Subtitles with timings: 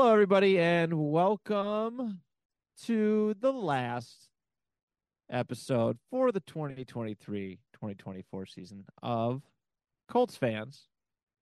[0.00, 2.20] Hello, everybody, and welcome
[2.84, 4.30] to the last
[5.28, 9.42] episode for the 2023 2024 season of
[10.08, 10.86] Colts fans.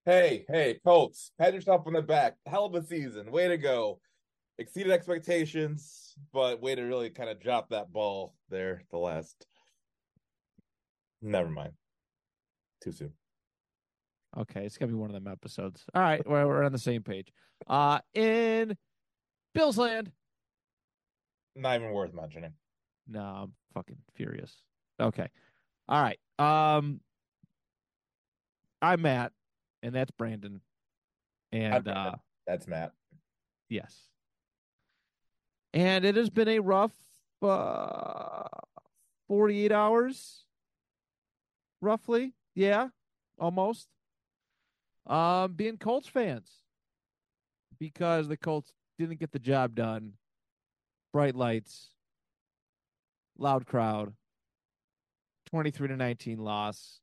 [0.05, 2.35] Hey, hey, Colts, pat yourself on the back.
[2.47, 3.31] Hell of a season.
[3.31, 4.01] Way to go.
[4.59, 9.47] Exceeded expectations, but way to really kind of drop that ball there the last.
[11.23, 11.75] Never mind.
[12.83, 13.13] Too soon.
[14.39, 15.85] Okay, it's gonna be one of them episodes.
[15.95, 17.33] All right, we're, we're on the same page.
[17.67, 18.77] Uh in
[19.55, 20.13] Bill's land.
[21.57, 22.53] Not even worth mentioning.
[23.09, 24.63] No, I'm fucking furious.
[25.01, 25.29] Okay.
[25.89, 26.19] All right.
[26.39, 27.01] Um
[28.81, 29.33] I'm Matt,
[29.83, 30.61] and that's Brandon.
[31.51, 31.97] And Brandon.
[31.97, 32.17] uh
[32.47, 32.93] That's Matt.
[33.69, 34.03] yes.
[35.75, 36.93] And it has been a rough
[37.43, 38.45] uh
[39.27, 40.45] 48 hours
[41.81, 42.35] roughly.
[42.55, 42.89] Yeah,
[43.39, 43.89] almost.
[45.09, 46.51] Um being Colts fans
[47.79, 50.15] because the Colts didn't get the job done.
[51.13, 51.91] Bright lights,
[53.39, 54.13] loud crowd,
[55.51, 57.01] 23 to 19 loss,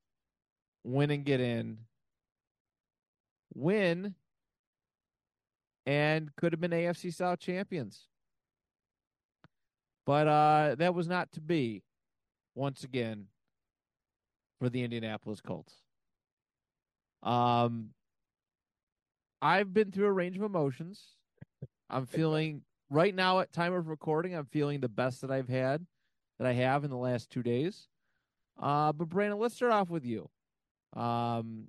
[0.84, 1.80] win and get in,
[3.56, 4.14] win,
[5.88, 8.08] and could have been AFC South champions.
[10.06, 11.82] But uh, that was not to be
[12.54, 13.26] once again
[14.60, 15.74] for the Indianapolis Colts.
[17.26, 17.90] Um,
[19.42, 21.02] I've been through a range of emotions.
[21.90, 25.86] I'm feeling right now at time of recording, I'm feeling the best that I've had
[26.40, 27.88] that I have in the last two days.
[28.62, 30.30] Uh, but Brandon, let's start off with you.
[30.96, 31.66] Um,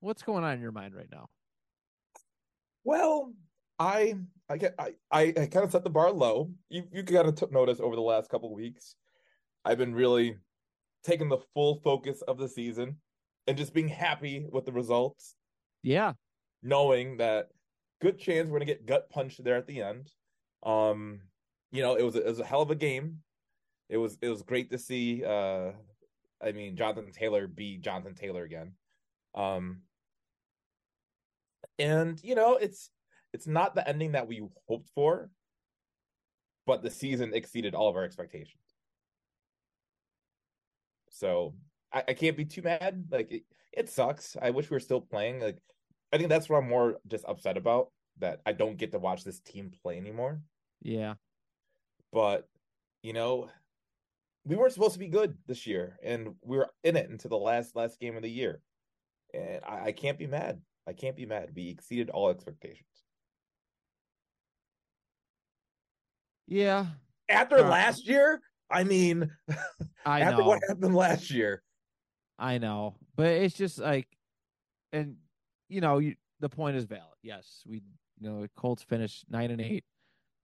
[0.00, 1.28] what's going on in your mind right now?
[2.82, 3.32] Well,
[3.78, 4.16] I
[4.48, 6.50] I get I I, I kind of set the bar low.
[6.70, 8.94] You you of took notice over the last couple weeks.
[9.64, 10.36] I've been really
[11.04, 12.96] taking the full focus of the season
[13.50, 15.34] and just being happy with the results.
[15.82, 16.12] Yeah,
[16.62, 17.48] knowing that
[18.00, 20.08] good chance we're gonna get gut punched there at the end.
[20.62, 21.22] Um,
[21.72, 23.18] you know, it was a, it was a hell of a game.
[23.88, 25.24] It was it was great to see.
[25.24, 25.72] Uh,
[26.40, 28.74] I mean, Jonathan Taylor be Jonathan Taylor again.
[29.34, 29.80] Um,
[31.76, 32.88] and you know, it's
[33.32, 35.28] it's not the ending that we hoped for,
[36.66, 38.62] but the season exceeded all of our expectations.
[41.08, 41.54] So
[41.92, 43.06] I, I can't be too mad.
[43.10, 43.42] Like it,
[43.72, 44.36] it sucks.
[44.40, 45.40] I wish we were still playing.
[45.40, 45.58] Like
[46.12, 49.24] I think that's what I'm more just upset about that I don't get to watch
[49.24, 50.42] this team play anymore.
[50.82, 51.14] yeah,
[52.12, 52.48] But
[53.02, 53.48] you know,
[54.44, 57.36] we weren't supposed to be good this year, and we were in it until the
[57.38, 58.60] last last game of the year,
[59.32, 60.60] and I, I can't be mad.
[60.86, 61.50] I can't be mad.
[61.54, 62.86] We exceeded all expectations.
[66.46, 66.86] yeah.
[67.28, 68.40] After Uh, last year,
[68.70, 69.30] I mean,
[70.04, 70.48] I after know.
[70.48, 71.62] what happened last year,
[72.40, 74.08] I know, but it's just like,
[74.92, 75.16] and
[75.68, 77.04] you know, you, the point is valid.
[77.22, 77.82] Yes, we,
[78.18, 79.84] you know, Colts finished nine and eight.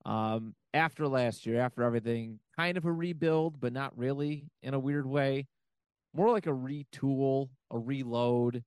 [0.05, 4.79] Um, after last year, after everything, kind of a rebuild, but not really in a
[4.79, 5.49] weird way.
[6.15, 8.63] More like a retool, a reload.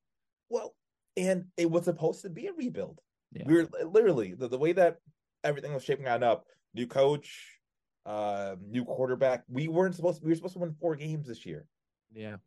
[0.50, 0.74] well,
[1.16, 3.00] and it was supposed to be a rebuild.
[3.32, 3.44] Yeah.
[3.46, 4.98] We were literally the, the way that
[5.44, 6.46] everything was shaping on up.
[6.74, 7.60] New coach,
[8.06, 9.44] uh, new quarterback.
[9.48, 10.20] We weren't supposed.
[10.20, 11.66] To, we were supposed to win four games this year,
[12.14, 12.38] Yeah,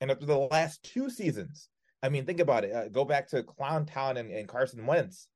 [0.00, 1.68] and after the last two seasons,
[2.02, 2.72] I mean, think about it.
[2.72, 5.28] Uh, go back to Clown Town and, and Carson Wentz,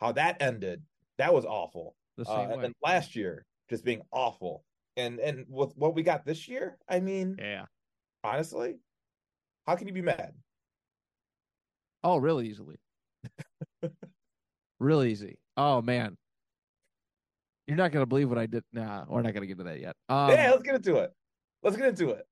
[0.00, 0.82] how that ended.
[1.18, 1.94] That was awful.
[2.16, 4.64] the Uh, and then last year, just being awful.
[4.96, 7.66] And and with what we got this year, I mean, yeah.
[8.24, 8.78] honestly,
[9.66, 10.32] how can you be mad?
[12.02, 12.76] Oh, really easily.
[14.80, 15.38] really easy.
[15.56, 16.16] Oh man.
[17.66, 18.62] You're not gonna believe what I did.
[18.72, 19.96] Nah, we're not gonna get to that yet.
[20.08, 21.12] Um, yeah, let's get into it.
[21.62, 22.24] Let's get into it.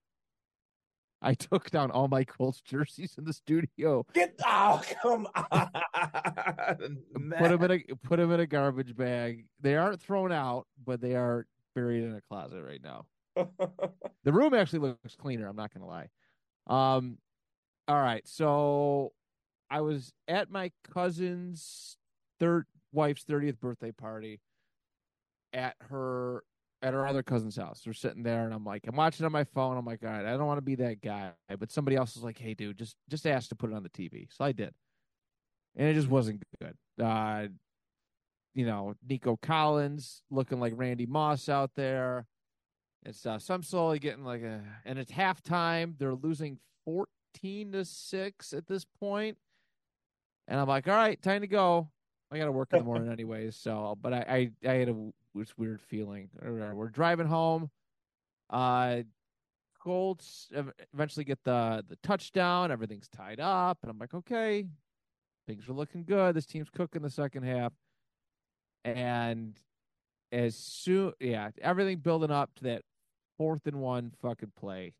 [1.24, 4.04] I took down all my Colts jerseys in the studio.
[4.12, 5.70] Get oh come on.
[7.38, 9.46] Put them in a put them in a garbage bag.
[9.60, 13.06] They aren't thrown out, but they are buried in a closet right now.
[14.24, 15.48] the room actually looks cleaner.
[15.48, 16.08] I'm not gonna lie.
[16.66, 17.18] Um,
[17.88, 18.26] all right.
[18.28, 19.12] So
[19.70, 21.96] I was at my cousin's
[22.38, 24.40] third wife's 30th birthday party
[25.52, 26.44] at her
[26.84, 27.82] at her other cousin's house.
[27.86, 29.78] We're sitting there, and I'm like, I'm watching on my phone.
[29.78, 32.22] I'm like, all right, I don't want to be that guy, but somebody else is
[32.22, 34.28] like, hey, dude, just just ask to put it on the TV.
[34.30, 34.74] So I did,
[35.76, 36.74] and it just wasn't good.
[37.02, 37.46] Uh,
[38.54, 42.26] you know, Nico Collins looking like Randy Moss out there
[43.04, 43.40] and stuff.
[43.42, 45.94] So I'm slowly getting like a, and it's halftime.
[45.98, 49.38] They're losing 14 to six at this point,
[50.46, 51.88] and I'm like, all right, time to go.
[52.30, 53.56] I got to work in the morning anyways.
[53.56, 56.28] So, but I, I, I had a this weird feeling.
[56.42, 57.70] We're driving home.
[58.50, 59.02] Uh,
[59.82, 60.50] Colts
[60.94, 62.70] eventually get the the touchdown.
[62.72, 64.66] Everything's tied up, and I'm like, okay,
[65.46, 66.34] things are looking good.
[66.34, 67.72] This team's cooking the second half,
[68.84, 69.58] and
[70.32, 72.82] as soon, yeah, everything building up to that
[73.36, 74.94] fourth and one fucking play.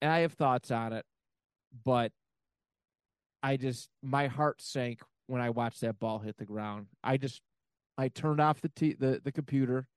[0.00, 1.04] And I have thoughts on it,
[1.84, 2.12] but
[3.42, 6.86] I just my heart sank when I watched that ball hit the ground.
[7.04, 7.42] I just
[7.98, 9.88] I turned off the t- the the computer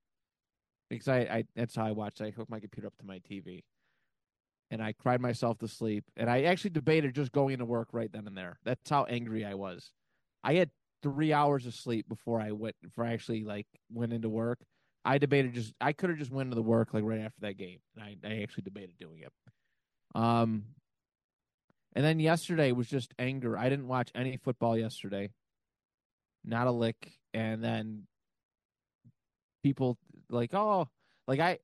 [0.89, 2.21] because I, I that's how I watched.
[2.21, 3.63] I hooked my computer up to my TV,
[4.71, 6.05] and I cried myself to sleep.
[6.15, 8.59] And I actually debated just going to work right then and there.
[8.63, 9.91] That's how angry I was.
[10.43, 10.69] I had
[11.01, 14.59] three hours of sleep before I went I actually like went into work.
[15.05, 17.57] I debated just I could have just went to the work like right after that
[17.57, 17.79] game.
[17.99, 19.33] I I actually debated doing it.
[20.15, 20.65] Um,
[21.93, 23.57] and then yesterday was just anger.
[23.57, 25.29] I didn't watch any football yesterday.
[26.45, 28.03] Not a lick and then
[29.63, 29.97] people
[30.29, 30.87] like oh
[31.27, 31.57] like i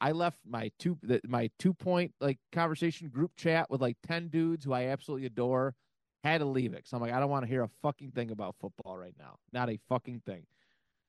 [0.00, 0.96] i left my two
[1.26, 5.74] my two point like conversation group chat with like 10 dudes who i absolutely adore
[6.22, 8.30] had to leave it so i'm like i don't want to hear a fucking thing
[8.30, 10.46] about football right now not a fucking thing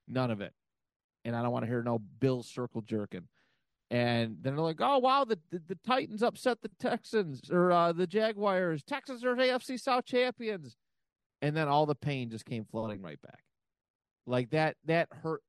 [0.07, 0.53] none of it
[1.23, 3.27] and i don't want to hear no bill circle jerking
[3.91, 7.91] and then they're like, "Oh wow, the, the, the Titans upset the Texans or uh,
[7.91, 8.83] the Jaguars.
[8.83, 10.77] Texans are AFC South champions."
[11.41, 13.43] And then all the pain just came flooding right back.
[14.25, 15.41] Like that that hurt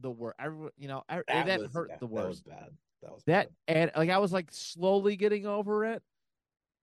[0.00, 0.36] the worst.
[0.76, 2.44] you know, that, that was, hurt the worst.
[2.46, 2.70] That was bad.
[3.02, 3.76] That was that bad.
[3.76, 6.02] and like I was like slowly getting over it,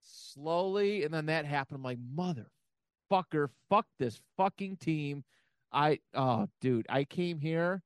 [0.02, 1.78] slowly, and then that happened.
[1.78, 5.24] I'm like, motherfucker, fuck this fucking team.
[5.72, 7.82] I oh dude, I came here.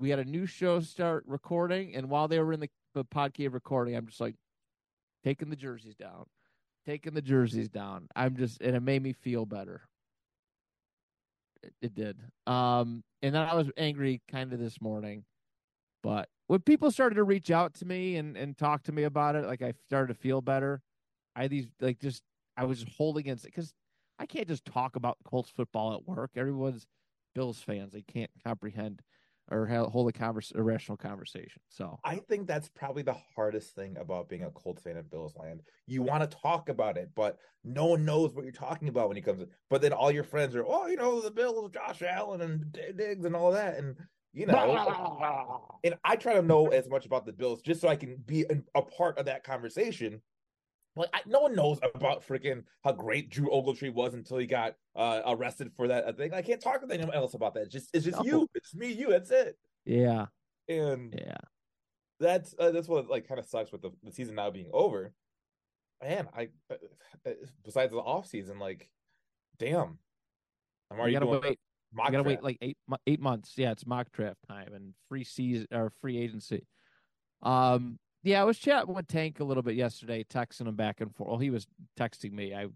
[0.00, 3.52] We had a new show start recording, and while they were in the, the podcast
[3.52, 4.34] recording, I'm just like
[5.22, 6.26] taking the jerseys down,
[6.84, 8.08] taking the jerseys down.
[8.16, 9.82] I'm just, and it made me feel better
[11.80, 12.18] it did.
[12.46, 15.24] Um, and then I was angry kind of this morning,
[16.02, 19.36] but when people started to reach out to me and and talk to me about
[19.36, 20.82] it, like I started to feel better.
[21.34, 22.22] I had these like just
[22.56, 23.72] I was holding against it because
[24.18, 26.32] I can't just talk about Colts football at work.
[26.36, 26.86] Everyone's
[27.34, 29.02] Bills fans; they can't comprehend
[29.50, 31.60] or hold a converse, a rational conversation.
[31.68, 35.34] So I think that's probably the hardest thing about being a Colts fan in Bills
[35.36, 35.60] land.
[35.86, 39.16] You want to talk about it, but no one knows what you're talking about when
[39.16, 39.42] he comes.
[39.42, 39.48] In.
[39.68, 43.24] But then all your friends are, oh, you know, the Bills, Josh Allen and Diggs
[43.24, 43.96] and all that, and
[44.32, 45.78] you know.
[45.84, 48.46] and I try to know as much about the Bills just so I can be
[48.74, 50.22] a part of that conversation
[50.96, 54.76] like I, no one knows about freaking how great Drew Ogletree was until he got
[54.94, 56.32] uh, arrested for that thing.
[56.32, 57.64] I can't talk with anyone else about that.
[57.64, 58.24] It's just it's just no.
[58.24, 58.48] you.
[58.54, 59.10] It's me, you.
[59.10, 59.56] That's it.
[59.84, 60.26] Yeah.
[60.68, 61.36] And yeah,
[62.20, 65.12] that's uh, that's what like kind of sucks with the, the season now being over.
[66.02, 66.76] Man, I uh,
[67.26, 67.30] uh
[67.64, 68.88] besides the off season, like,
[69.58, 69.98] damn,
[70.90, 71.58] I'm already gotta wait.
[71.92, 72.26] Mock you gotta draft.
[72.26, 73.52] wait like eight eight months.
[73.56, 76.66] Yeah, it's mock draft time and free season or free agency.
[77.42, 81.14] Um, yeah, I was chatting with Tank a little bit yesterday, texting him back and
[81.14, 81.28] forth.
[81.28, 81.66] Well, he was
[81.98, 82.54] texting me.
[82.54, 82.68] I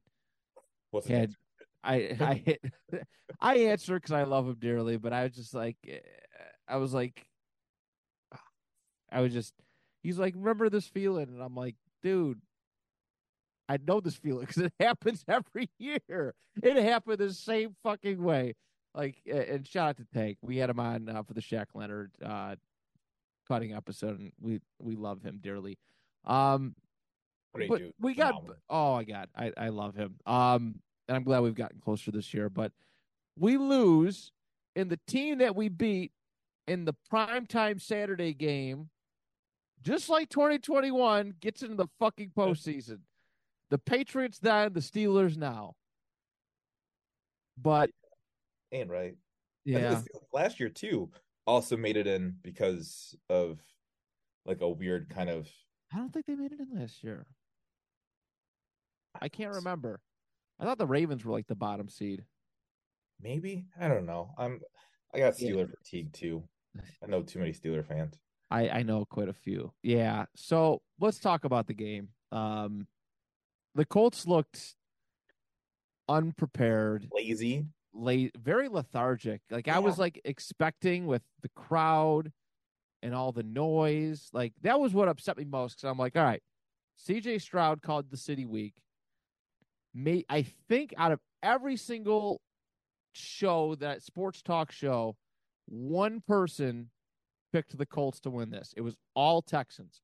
[0.90, 1.32] What's had,
[1.84, 2.60] I I hit,
[3.40, 5.98] I answered because I love him dearly, but I was just like, eh,
[6.68, 7.26] I was like,
[9.10, 9.54] I was just.
[10.02, 12.40] He's like, remember this feeling, and I'm like, dude,
[13.68, 16.34] I know this feeling because it happens every year.
[16.62, 18.54] It happened the same fucking way.
[18.94, 20.38] Like, and shout out to Tank.
[20.42, 22.56] We had him on uh, for the Shaq Leonard uh,
[23.48, 25.78] cutting episode, and we we love him dearly.
[26.24, 26.74] Um,
[27.54, 27.94] Great but dude.
[28.00, 28.34] we got
[28.68, 30.16] oh my god, I I love him.
[30.26, 32.48] Um, and I'm glad we've gotten closer this year.
[32.50, 32.72] But
[33.38, 34.32] we lose
[34.76, 36.12] in the team that we beat
[36.66, 38.90] in the primetime Saturday game,
[39.82, 42.98] just like 2021 gets into the fucking postseason.
[43.70, 45.74] the Patriots then, the Steelers now.
[47.60, 47.90] But
[48.70, 49.16] and right.
[49.64, 50.00] Yeah.
[50.32, 51.10] Last year too,
[51.48, 53.58] also made it in because of
[54.44, 55.48] like a weird kind of.
[55.92, 57.26] I don't think they made it in last year.
[59.20, 60.00] I can't remember.
[60.60, 62.24] I thought the Ravens were like the bottom seed.
[63.20, 64.30] Maybe I don't know.
[64.38, 64.60] I'm
[65.14, 65.50] I got Yeah.
[65.52, 66.44] Steeler fatigue too.
[67.02, 68.14] I know too many Steeler fans.
[68.50, 69.72] I I know quite a few.
[69.82, 70.26] Yeah.
[70.36, 72.08] So let's talk about the game.
[72.30, 72.86] Um,
[73.74, 74.74] the Colts looked
[76.08, 77.66] unprepared, Lazy.
[77.92, 79.40] Late, very lethargic.
[79.50, 82.32] Like I was like expecting with the crowd
[83.02, 84.28] and all the noise.
[84.32, 86.42] Like that was what upset me most because I'm like, all right,
[86.96, 87.38] C.J.
[87.38, 88.74] Stroud called the city week.
[89.94, 92.40] May I think out of every single
[93.12, 95.16] show that sports talk show,
[95.66, 96.90] one person
[97.52, 98.74] picked the Colts to win this.
[98.76, 100.02] It was all Texans.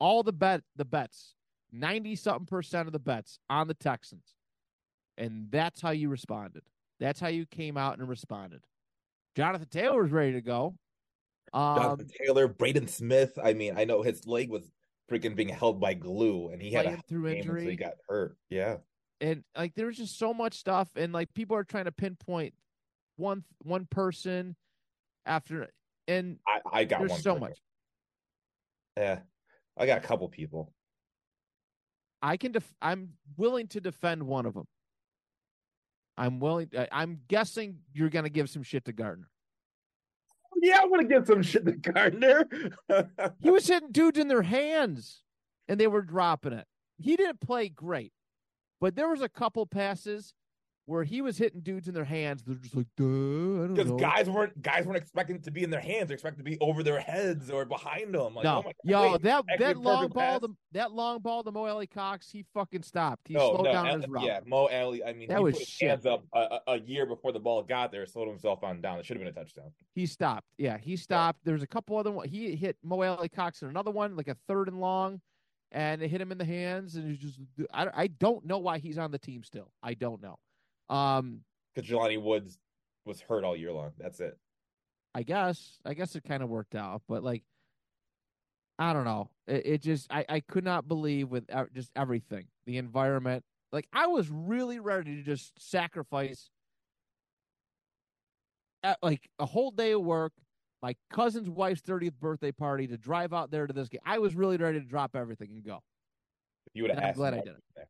[0.00, 1.34] All the bet the bets,
[1.72, 4.34] 90 something percent of the bets on the Texans.
[5.16, 6.62] And that's how you responded.
[7.00, 8.62] That's how you came out and responded.
[9.36, 10.74] Jonathan Taylor was ready to go.
[11.52, 13.38] Um, Jonathan Taylor, Braden Smith.
[13.42, 14.70] I mean, I know his leg was
[15.10, 17.70] freaking being held by glue, and he had a through injury.
[17.70, 18.36] he got hurt.
[18.50, 18.78] Yeah,
[19.20, 22.54] and like there was just so much stuff and like people are trying to pinpoint
[23.16, 24.56] one one person
[25.26, 25.68] after
[26.06, 27.58] and I, I got there's so much.
[28.96, 29.20] Yeah,
[29.76, 30.72] I got a couple people.
[32.22, 34.66] i can def- i'm willing to defend one of them
[36.18, 39.28] i'm willing I- i'm guessing you're going to give some shit to gardner
[40.60, 42.44] Yeah, I'm gonna give some shit to Gardner.
[43.40, 45.22] he was hitting dudes in their hands
[45.68, 46.66] and they were dropping it
[46.98, 48.12] he didn't play great
[48.80, 50.34] but there was a couple passes
[50.88, 53.92] where he was hitting dudes in their hands they're just like duh i don't Because
[53.92, 56.58] guys weren't guys weren't expecting it to be in their hands; they're expecting to be
[56.60, 58.34] over their heads or behind them.
[58.34, 61.44] Like, no, oh my God, yo, wait, that that long ball, to, that long ball
[61.44, 63.28] to Mo Alie-Cox, he fucking stopped.
[63.28, 64.24] He no, slowed no, down Al- his route.
[64.24, 65.04] yeah, Mo Alie.
[65.04, 65.88] I mean, That he was put his shit.
[65.90, 68.98] hands up a, a, year before the ball got there, slowed himself on down.
[68.98, 69.70] It should have been a touchdown.
[69.94, 70.46] He stopped.
[70.56, 71.40] Yeah, he stopped.
[71.44, 72.28] There's a couple other one.
[72.28, 75.20] He hit Mo Alie-Cox in another one, like a third and long,
[75.72, 76.96] and it hit him in the hands.
[76.96, 77.38] And he's just,
[77.72, 79.70] I, I don't know why he's on the team still.
[79.82, 80.38] I don't know.
[80.90, 81.40] Um,
[81.74, 82.58] Because Jelani Woods
[83.04, 83.92] was hurt all year long.
[83.98, 84.38] That's it.
[85.14, 87.42] I guess, I guess it kind of worked out, but like,
[88.78, 89.30] I don't know.
[89.46, 93.44] It, it just, I, I could not believe with just everything, the environment.
[93.72, 96.50] Like, I was really ready to just sacrifice,
[98.82, 100.32] at, like a whole day of work,
[100.80, 104.00] my cousin's wife's thirtieth birthday party to drive out there to this game.
[104.04, 105.82] I was really ready to drop everything and go.
[106.66, 107.64] If you would have I'm glad I did it.
[107.74, 107.88] there.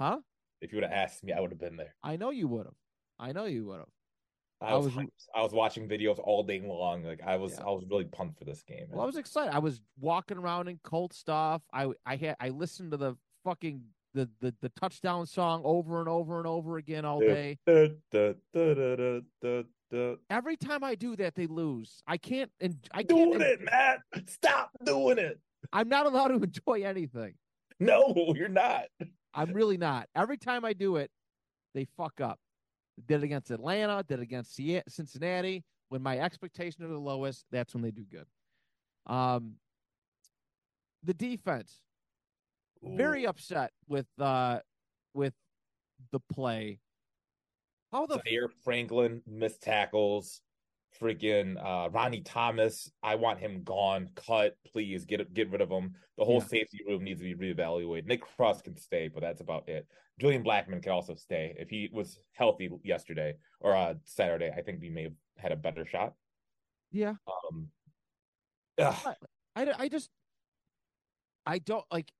[0.00, 0.18] Huh?
[0.60, 1.94] If you would have asked me, I would have been there.
[2.02, 2.74] I know you would have.
[3.18, 3.88] I know you would have.
[4.60, 7.04] I I was, was- I was watching videos all day long.
[7.04, 7.66] Like I was, Yeah.
[7.66, 8.86] I was really pumped for this game.
[8.90, 9.54] Well, I was excited.
[9.54, 11.62] I was walking around in Colt stuff.
[11.72, 13.82] I I had I listened to the fucking
[14.14, 17.58] the the, the touchdown song over and over and over again all day.
[17.66, 19.62] Da, da, da, da, da, da,
[19.92, 20.14] da.
[20.28, 22.02] Every time I do that, they lose.
[22.08, 23.40] I can't and I can't.
[23.40, 24.00] It, Matt.
[24.26, 25.38] Stop doing it.
[25.72, 27.34] I'm not allowed to enjoy anything.
[27.78, 28.86] No, you're not.
[29.38, 30.08] I'm really not.
[30.14, 31.10] Every time I do it,
[31.74, 32.38] they fuck up.
[33.06, 34.02] Did it against Atlanta.
[34.02, 34.56] Did it against
[34.88, 35.64] Cincinnati.
[35.90, 38.26] When my expectations are the lowest, that's when they do good.
[39.06, 39.54] Um,
[41.04, 41.80] the defense
[42.82, 44.58] very upset with uh
[45.14, 45.34] with
[46.12, 46.80] the play.
[47.92, 50.42] How the Zaire Franklin missed tackles.
[51.00, 54.08] Freaking uh, Ronnie Thomas, I want him gone.
[54.16, 55.94] Cut, please get get rid of him.
[56.16, 56.46] The whole Yeah.
[56.46, 58.06] safety room needs to be reevaluated.
[58.06, 59.86] Nick Cross can stay, but that's about it.
[60.18, 64.50] Julian Blackmon can also stay if he was healthy yesterday or uh, Saturday.
[64.56, 66.14] I think we may have had a better shot.
[66.90, 67.14] yeah,
[67.52, 67.68] Um,
[68.78, 69.14] ugh,
[69.54, 70.10] I, I just
[71.46, 72.10] I don't like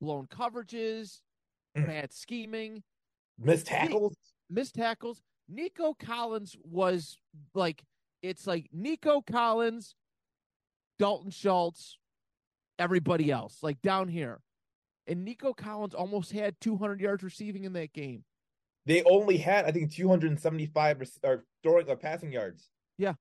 [0.00, 1.20] blown coverages,
[1.74, 1.86] Mm.
[1.86, 2.82] bad scheming,
[3.38, 4.14] missed tackles.
[4.50, 5.22] missed tackles.
[5.48, 7.16] Nico Collins was
[7.54, 7.82] like
[8.22, 9.94] it's like Nico Collins,
[10.98, 11.98] Dalton Schultz,
[12.78, 14.40] everybody else like down here.
[15.06, 18.24] And Nico Collins almost had 200 yards receiving in that game.
[18.86, 22.68] They only had, I think, 275 rec- or throwing or passing yards.
[22.98, 23.14] Yeah.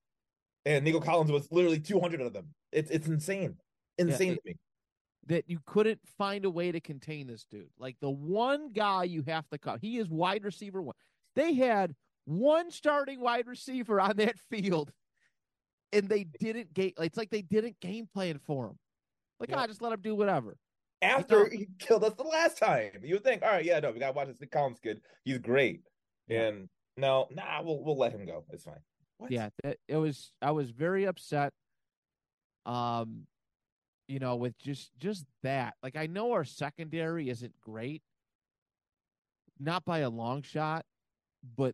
[0.66, 2.54] and Nico Collins was literally 200 of them.
[2.72, 3.56] It's it's insane,
[3.98, 4.56] insane it- to me.
[5.28, 7.70] that you couldn't find a way to contain this dude.
[7.80, 9.80] Like the one guy you have to cut.
[9.82, 10.96] He is wide receiver one.
[11.36, 14.92] They had one starting wide receiver on that field,
[15.92, 16.94] and they didn't game.
[17.00, 18.80] It's like they didn't game plan for him.
[19.40, 19.60] Like, Yeah.
[19.60, 20.58] ah, just let him do whatever.
[21.02, 24.00] After he killed us the last time, you would think, all right, yeah, no, we
[24.00, 25.02] gotta watch this Nick Collins kid.
[25.26, 25.82] He's great.
[26.28, 26.44] Yeah.
[26.44, 28.46] And no, nah, we'll we'll let him go.
[28.52, 28.76] It's fine.
[29.18, 29.32] What?
[29.32, 30.32] Yeah, that, it was.
[30.42, 31.54] I was very upset.
[32.66, 33.26] Um,
[34.08, 35.74] you know, with just just that.
[35.82, 38.04] Like, I know our secondary isn't great,
[39.60, 40.86] not by a long shot,
[41.58, 41.74] but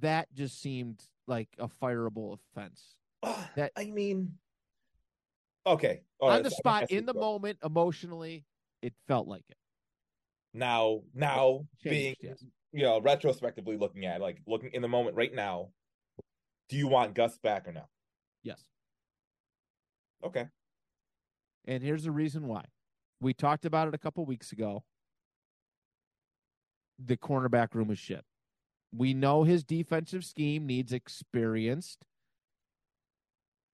[0.00, 2.94] that just seemed like a fireable offense.
[3.22, 4.38] Ugh, That- I mean,
[5.66, 6.00] Okay.
[6.18, 7.20] All on right, the so spot in the you.
[7.20, 8.44] moment emotionally
[8.82, 9.58] it felt like it
[10.54, 12.42] Now, now being yes.
[12.72, 15.68] you know retrospectively looking at it, like looking in the moment right now,
[16.70, 17.88] do you want Gus back or no?
[18.42, 18.64] yes
[20.24, 20.46] Okay.
[21.66, 22.64] and here's the reason why
[23.20, 24.82] we talked about it a couple weeks ago
[26.98, 28.24] the cornerback room is shit
[28.94, 32.04] we know his defensive scheme needs experienced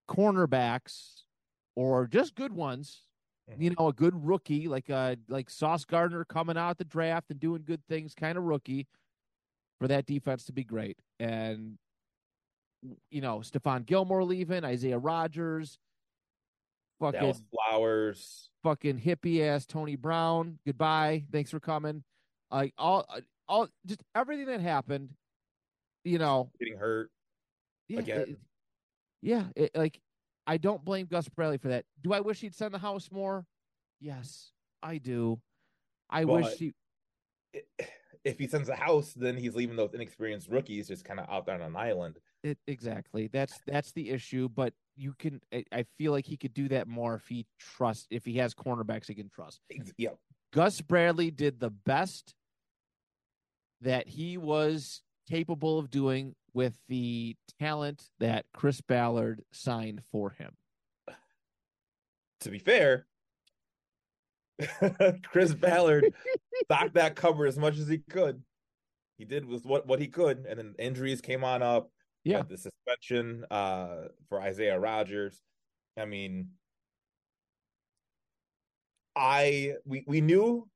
[0.09, 1.23] cornerbacks
[1.75, 3.01] or just good ones
[3.57, 7.39] you know, a good rookie like uh like Sauce Gardner coming out the draft and
[7.39, 8.87] doing good things, kind of rookie,
[9.79, 10.97] for that defense to be great.
[11.19, 11.77] And
[13.09, 15.79] you know, Stephon Gilmore leaving, Isaiah Rodgers,
[16.99, 18.49] fucking Dallas Flowers.
[18.63, 20.59] fucking hippie ass Tony Brown.
[20.65, 21.23] Goodbye.
[21.31, 22.03] Thanks for coming.
[22.51, 23.05] Like all
[23.47, 25.09] all just everything that happened,
[26.03, 27.09] you know, getting hurt.
[27.87, 28.19] yeah, Again.
[28.21, 28.39] it-
[29.21, 29.99] yeah, it, like
[30.45, 31.85] I don't blame Gus Bradley for that.
[32.03, 33.45] Do I wish he'd send the house more?
[33.99, 34.51] Yes,
[34.83, 35.41] I do.
[36.09, 36.73] I wish he.
[38.23, 41.45] If he sends the house, then he's leaving those inexperienced rookies just kind of out
[41.45, 42.17] there on an island.
[42.43, 43.27] It, exactly.
[43.27, 44.47] That's that's the issue.
[44.49, 45.41] But you can.
[45.53, 48.05] I, I feel like he could do that more if he trusts.
[48.11, 49.61] If he has cornerbacks he can trust.
[49.97, 50.11] Yeah,
[50.53, 52.35] Gus Bradley did the best
[53.81, 60.51] that he was capable of doing with the talent that Chris Ballard signed for him.
[62.41, 63.05] to be fair,
[65.23, 66.13] Chris Ballard
[66.65, 68.41] stocked that cover as much as he could.
[69.17, 71.91] He did was what what he could, and then injuries came on up.
[72.23, 72.41] Yeah.
[72.41, 75.41] the suspension uh, for Isaiah Rodgers.
[75.97, 76.49] I mean,
[79.15, 80.67] I we we knew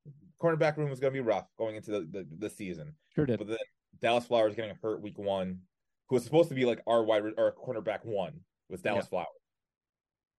[0.42, 3.38] cornerback room was going to be rough going into the, the the season, Sure did.
[3.38, 3.58] but then
[4.02, 5.60] Dallas Flowers getting hurt week one,
[6.08, 9.28] who was supposed to be like our wide or cornerback one was Dallas Flowers,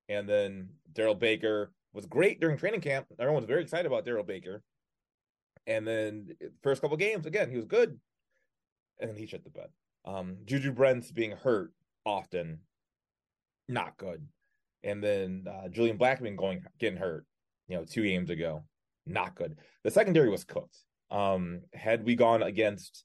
[0.08, 3.06] and then Darrell Baker was great during training camp.
[3.18, 4.62] Everyone was very excited about Darrell Baker,
[5.66, 6.28] and then
[6.62, 7.98] first couple games again he was good,
[8.98, 9.68] and then he shut the bed.
[10.04, 11.72] Um, Juju Brents being hurt
[12.04, 12.58] often,
[13.68, 14.26] not good,
[14.82, 17.24] and then uh, Julian Blackmon going getting hurt,
[17.68, 18.64] you know, two games ago,
[19.06, 19.56] not good.
[19.84, 20.76] The secondary was cooked.
[21.10, 23.04] Um, had we gone against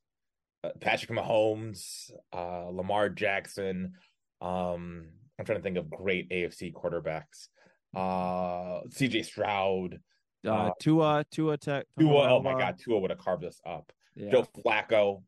[0.63, 3.93] uh, Patrick Mahomes, uh, Lamar Jackson,
[4.41, 5.07] um,
[5.39, 7.47] I'm trying to think of great AFC quarterbacks.
[7.95, 9.99] Uh, CJ Stroud,
[10.45, 11.85] Uh, Uh, Tua, Tua Tech.
[11.99, 12.29] Tua.
[12.29, 13.91] Oh my God, Tua would have carved us up.
[14.15, 14.31] Yeah.
[14.31, 15.23] Joe Flacco.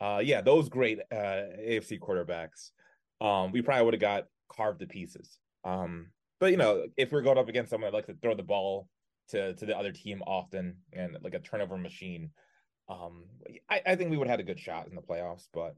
[0.00, 1.14] Uh, yeah, those great uh,
[1.60, 2.70] AFC quarterbacks.
[3.20, 5.38] Um, we probably would have got carved to pieces.
[5.64, 8.42] Um, but you know, if we're going up against someone that likes to throw the
[8.42, 8.88] ball
[9.30, 12.30] to to the other team often and like a turnover machine,
[12.88, 13.24] um,
[13.68, 15.48] I, I think we would have had a good shot in the playoffs.
[15.52, 15.76] But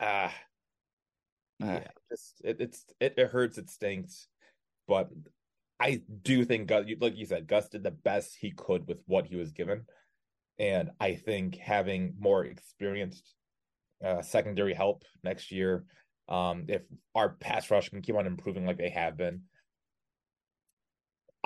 [0.00, 0.34] ah,
[1.58, 1.80] Yeah.
[1.80, 4.28] yeah, just it, it's it, it hurts, it stinks.
[4.88, 5.10] But
[5.80, 9.26] I do think Gus, like you said, Gus did the best he could with what
[9.26, 9.84] he was given.
[10.58, 13.34] And I think having more experienced
[14.02, 15.84] uh, secondary help next year,
[16.28, 16.82] um, if
[17.14, 19.42] our pass rush can keep on improving like they have been,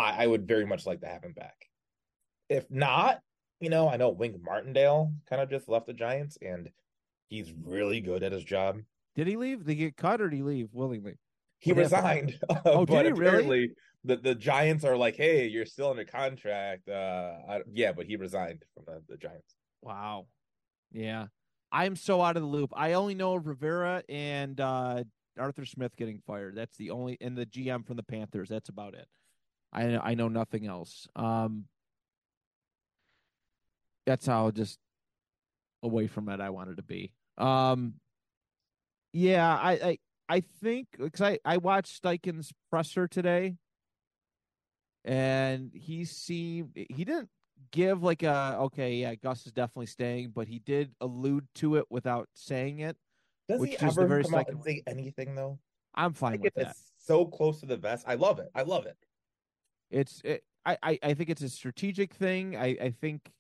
[0.01, 1.67] I, I would very much like to have him back.
[2.49, 3.21] If not,
[3.61, 6.71] you know, I know Wink Martindale kind of just left the Giants and
[7.29, 8.79] he's really good at his job.
[9.15, 9.61] Did he leave?
[9.61, 11.15] Did he get cut or did he leave willingly?
[11.59, 12.39] He What resigned.
[12.65, 13.27] Oh, did but he really?
[13.27, 13.71] apparently
[14.05, 16.89] the, the Giants are like, hey, you're still under contract.
[16.89, 19.55] Uh, I, yeah, but he resigned from the, the Giants.
[19.83, 20.27] Wow.
[20.93, 21.27] Yeah.
[21.71, 22.73] I'm so out of the loop.
[22.75, 25.05] I only know Rivera and uh,
[25.39, 26.57] Arthur Smith getting fired.
[26.57, 28.49] That's the only and the GM from the Panthers.
[28.49, 29.07] That's about it.
[29.73, 31.09] I I know nothing else.
[31.17, 31.67] Um
[34.07, 34.79] that's how just
[35.83, 37.13] away from it I wanted to be.
[37.39, 37.95] Um
[39.13, 43.57] yeah, I I, I think because I, I watched Steichen's presser today
[45.05, 47.29] and he seemed he didn't
[47.71, 51.87] give like a okay, yeah, Gus is definitely staying, but he did allude to it
[51.91, 52.97] without saying it.
[53.49, 55.59] Does Which he ever very come out and say anything though?
[55.95, 56.69] I'm fine with that.
[56.69, 58.05] it's so close to the vest.
[58.07, 58.51] I love it.
[58.55, 58.97] I love it.
[59.91, 62.57] It's it, I, I I think it's a strategic thing.
[62.57, 63.33] I I think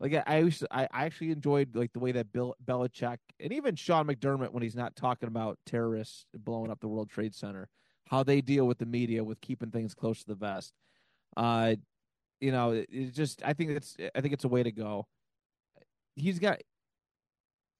[0.00, 4.06] like I I, I actually enjoyed like the way that Bill Belichick and even Sean
[4.06, 7.68] McDermott when he's not talking about terrorists blowing up the World Trade Center,
[8.06, 10.72] how they deal with the media with keeping things close to the vest.
[11.36, 11.74] Uh,
[12.40, 15.06] you know, it, it's just I think it's I think it's a way to go.
[16.14, 16.60] He's got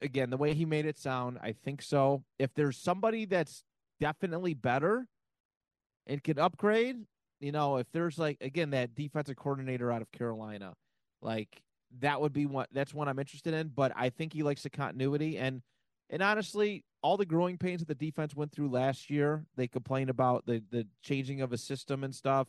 [0.02, 1.38] again the way he made it sound.
[1.42, 2.24] I think so.
[2.38, 3.64] If there's somebody that's
[4.00, 5.06] definitely better
[6.06, 6.96] and can upgrade,
[7.40, 10.74] you know, if there's like again that defensive coordinator out of Carolina,
[11.22, 11.62] like
[12.00, 13.68] that would be one that's one I'm interested in.
[13.68, 15.62] But I think he likes the continuity, and
[16.10, 20.10] And honestly, all the growing pains that the defense went through last year, they complained
[20.10, 22.48] about the the changing of a system and stuff.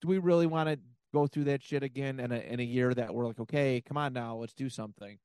[0.00, 0.78] Do we really want to
[1.12, 3.96] go through that shit again in a in a year that we're like, okay, come
[3.96, 5.18] on now, let's do something?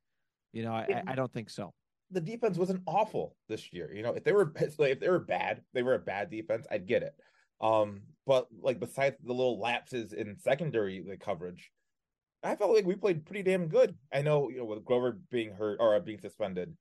[0.53, 1.73] You know, I, I don't think so.
[2.11, 3.93] The defense wasn't awful this year.
[3.93, 6.65] You know, if they were if they were bad, they were a bad defense.
[6.71, 7.15] I'd get it.
[7.61, 11.71] Um, but like besides the little lapses in secondary like, coverage,
[12.43, 13.95] I felt like we played pretty damn good.
[14.13, 16.75] I know, you know, with Grover being hurt or being suspended,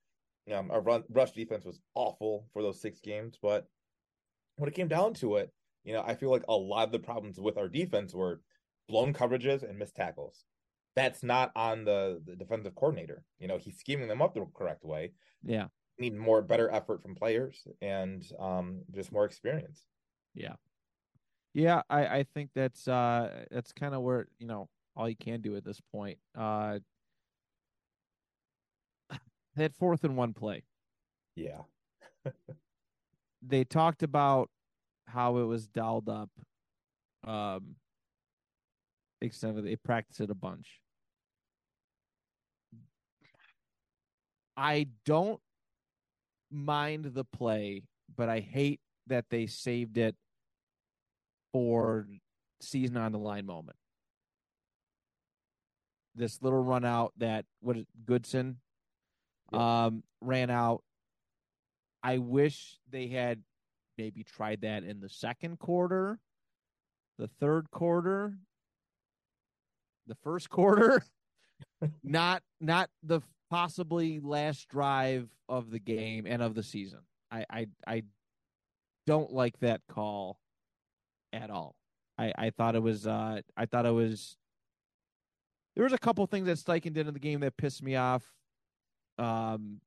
[0.52, 3.38] um, our run, rush defense was awful for those six games.
[3.40, 3.66] But
[4.56, 5.50] when it came down to it,
[5.84, 8.40] you know, I feel like a lot of the problems with our defense were
[8.88, 10.44] blown coverages and missed tackles.
[10.94, 13.22] That's not on the, the defensive coordinator.
[13.38, 15.12] You know, he's scheming them up the correct way.
[15.44, 15.66] Yeah.
[15.98, 19.84] Need more better effort from players and um, just more experience.
[20.36, 20.56] Yeah.
[21.54, 25.40] Yeah, I, I think that's uh that's kind of where, you know, all you can
[25.40, 26.18] do at this point.
[26.34, 26.80] Uh
[29.56, 30.64] that fourth and one play.
[31.34, 31.62] Yeah.
[33.42, 34.50] they talked about
[35.06, 36.30] how it was dialed up.
[37.24, 37.76] Um
[39.20, 40.80] except they practiced it a bunch.
[44.56, 45.40] I don't
[46.50, 50.16] mind the play, but I hate that they saved it
[51.52, 52.06] for
[52.60, 53.76] season on the line moment.
[56.14, 58.56] This little run out that what Goodson
[59.52, 60.82] um, ran out.
[62.02, 63.42] I wish they had
[63.98, 66.18] maybe tried that in the second quarter,
[67.18, 68.38] the third quarter,
[70.06, 71.02] the first quarter,
[72.02, 77.00] not not the possibly last drive of the game and of the season.
[77.30, 78.02] I I, I
[79.06, 80.38] don't like that call
[81.36, 81.76] at all.
[82.18, 84.36] I, I thought it was uh I thought it was
[85.74, 88.24] there was a couple things that Steichen did in the game that pissed me off
[89.18, 89.80] um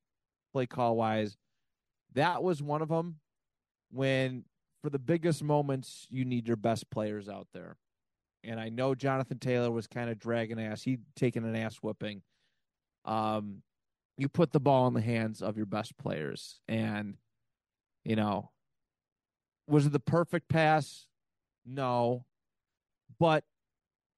[0.54, 1.38] play call wise.
[2.14, 3.20] That was one of them
[3.92, 4.46] when
[4.82, 7.78] for the biggest moments you need your best players out there.
[8.44, 10.82] And I know Jonathan Taylor was kind of dragging ass.
[10.82, 12.22] He taking an ass whipping.
[13.06, 13.64] Um
[14.18, 17.16] you put the ball in the hands of your best players and
[18.04, 18.52] you know
[19.70, 21.09] was it the perfect pass?
[21.66, 22.26] No.
[23.20, 23.44] But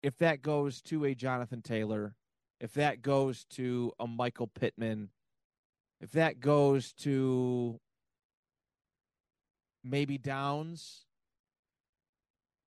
[0.03, 2.15] if that goes to a Jonathan Taylor,
[2.59, 5.09] if that goes to a Michael Pittman,
[5.99, 7.79] if that goes to
[9.83, 11.05] maybe Downs,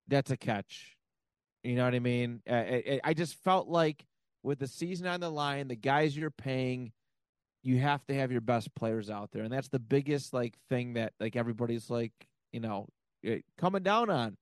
[0.08, 0.96] that's a catch.
[1.62, 2.42] You know what I mean?
[2.48, 4.04] I, I just felt like
[4.42, 6.92] with the season on the line, the guys you're paying,
[7.62, 10.94] you have to have your best players out there, and that's the biggest like thing
[10.94, 12.12] that like everybody's like
[12.52, 12.86] you know
[13.24, 14.36] eh, coming down on.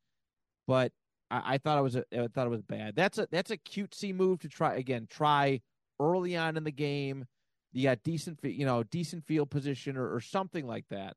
[0.73, 0.91] But
[1.31, 2.97] I, I thought it was a, I thought it was bad.
[2.97, 5.07] That's a that's a cutesy move to try again.
[5.07, 5.61] Try
[6.01, 7.27] early on in the game.
[7.75, 11.17] You got decent, you know, decent field position or, or something like that.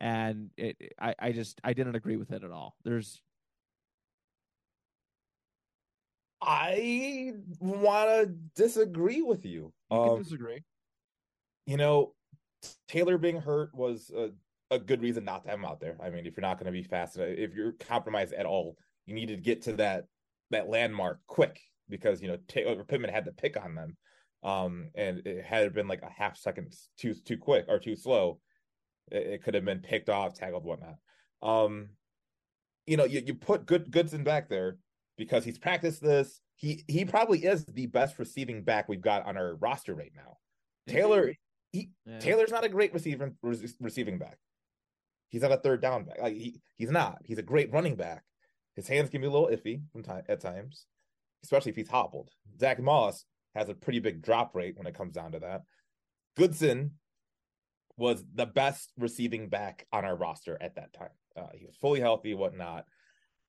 [0.00, 2.74] And it, I, I just, I didn't agree with it at all.
[2.82, 3.22] There's,
[6.42, 9.72] I want to disagree with you.
[9.92, 10.64] You um, disagree.
[11.66, 12.12] You know,
[12.88, 14.30] Taylor being hurt was a,
[14.72, 15.96] a, good reason not to have him out there.
[16.02, 19.14] I mean, if you're not going to be fast, if you're compromised at all, you
[19.14, 20.04] needed to get to that
[20.50, 23.96] that landmark quick because you know Taylor Pittman had to pick on them,
[24.42, 28.40] um, and it had been like a half second too too quick or too slow,
[29.10, 30.96] it, it could have been picked off, tackled, whatnot.
[31.42, 31.90] Um,
[32.86, 34.78] you know, you, you put good Goodson back there
[35.16, 36.40] because he's practiced this.
[36.56, 40.38] He he probably is the best receiving back we've got on our roster right now.
[40.88, 41.32] Taylor,
[41.72, 42.18] he yeah.
[42.18, 44.38] Taylor's not a great receiving receiving back.
[45.28, 46.20] He's not a third down back.
[46.20, 47.18] Like he he's not.
[47.24, 48.22] He's a great running back.
[48.76, 50.86] His hands can be a little iffy from time at times,
[51.42, 52.30] especially if he's hobbled.
[52.60, 55.62] Zach Moss has a pretty big drop rate when it comes down to that.
[56.36, 56.92] Goodson
[57.96, 61.08] was the best receiving back on our roster at that time.
[61.36, 62.84] Uh, he was fully healthy, whatnot.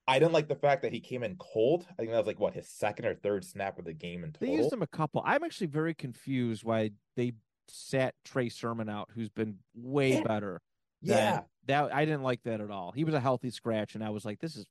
[0.07, 1.85] I didn't like the fact that he came in cold.
[1.91, 4.31] I think that was like what his second or third snap of the game in
[4.31, 4.47] total.
[4.47, 5.21] They used him a couple.
[5.25, 7.33] I'm actually very confused why they
[7.67, 10.23] sat Trey Sermon out, who's been way yeah.
[10.23, 10.61] better.
[11.01, 12.91] Yeah, that I didn't like that at all.
[12.91, 14.65] He was a healthy scratch, and I was like, this is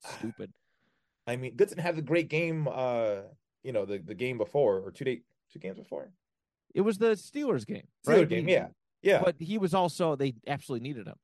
[0.00, 0.52] stupid.
[1.26, 2.68] I mean, Goodson had a great game.
[2.70, 3.22] Uh,
[3.62, 6.10] you know, the the game before or two day two games before.
[6.74, 7.86] It was the Steelers game.
[8.06, 8.28] Steelers right?
[8.28, 8.68] game, yeah,
[9.02, 9.22] yeah.
[9.24, 11.16] But he was also they absolutely needed him.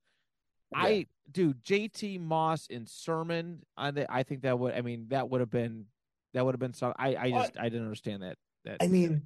[0.72, 0.82] Yeah.
[0.82, 3.62] I dude, JT Moss and Sermon.
[3.76, 4.74] I I think that would.
[4.74, 5.86] I mean, that would have been
[6.34, 6.94] that would have been some.
[6.98, 8.36] I I just I didn't understand that.
[8.64, 9.22] That I mean,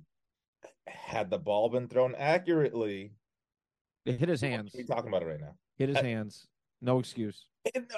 [0.86, 3.12] had the ball been thrown accurately,
[4.04, 4.72] it hit his hands.
[4.76, 5.54] We talking about it right now.
[5.78, 6.46] Hit his I, hands.
[6.80, 7.46] No excuse.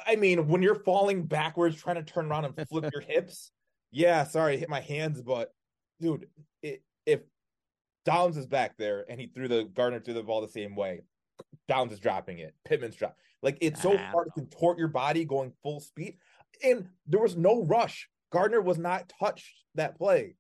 [0.07, 3.51] I mean, when you're falling backwards, trying to turn around and flip your hips.
[3.91, 5.53] Yeah, sorry, hit my hands, but
[6.01, 6.27] dude,
[6.63, 7.21] it, if
[8.05, 11.03] Downs is back there, and he threw the Gardner threw the ball the same way.
[11.69, 12.55] Downs is dropping it.
[12.65, 13.17] Pittman's drop.
[13.43, 16.17] Like it's so hard to contort your body going full speed,
[16.63, 18.09] and there was no rush.
[18.33, 20.37] Gardner was not touched that play.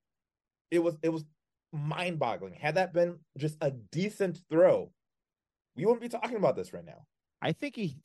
[0.70, 1.24] It was it was
[1.72, 2.54] mind boggling.
[2.54, 4.90] Had that been just a decent throw,
[5.76, 7.06] we wouldn't be talking about this right now.
[7.40, 7.98] I think he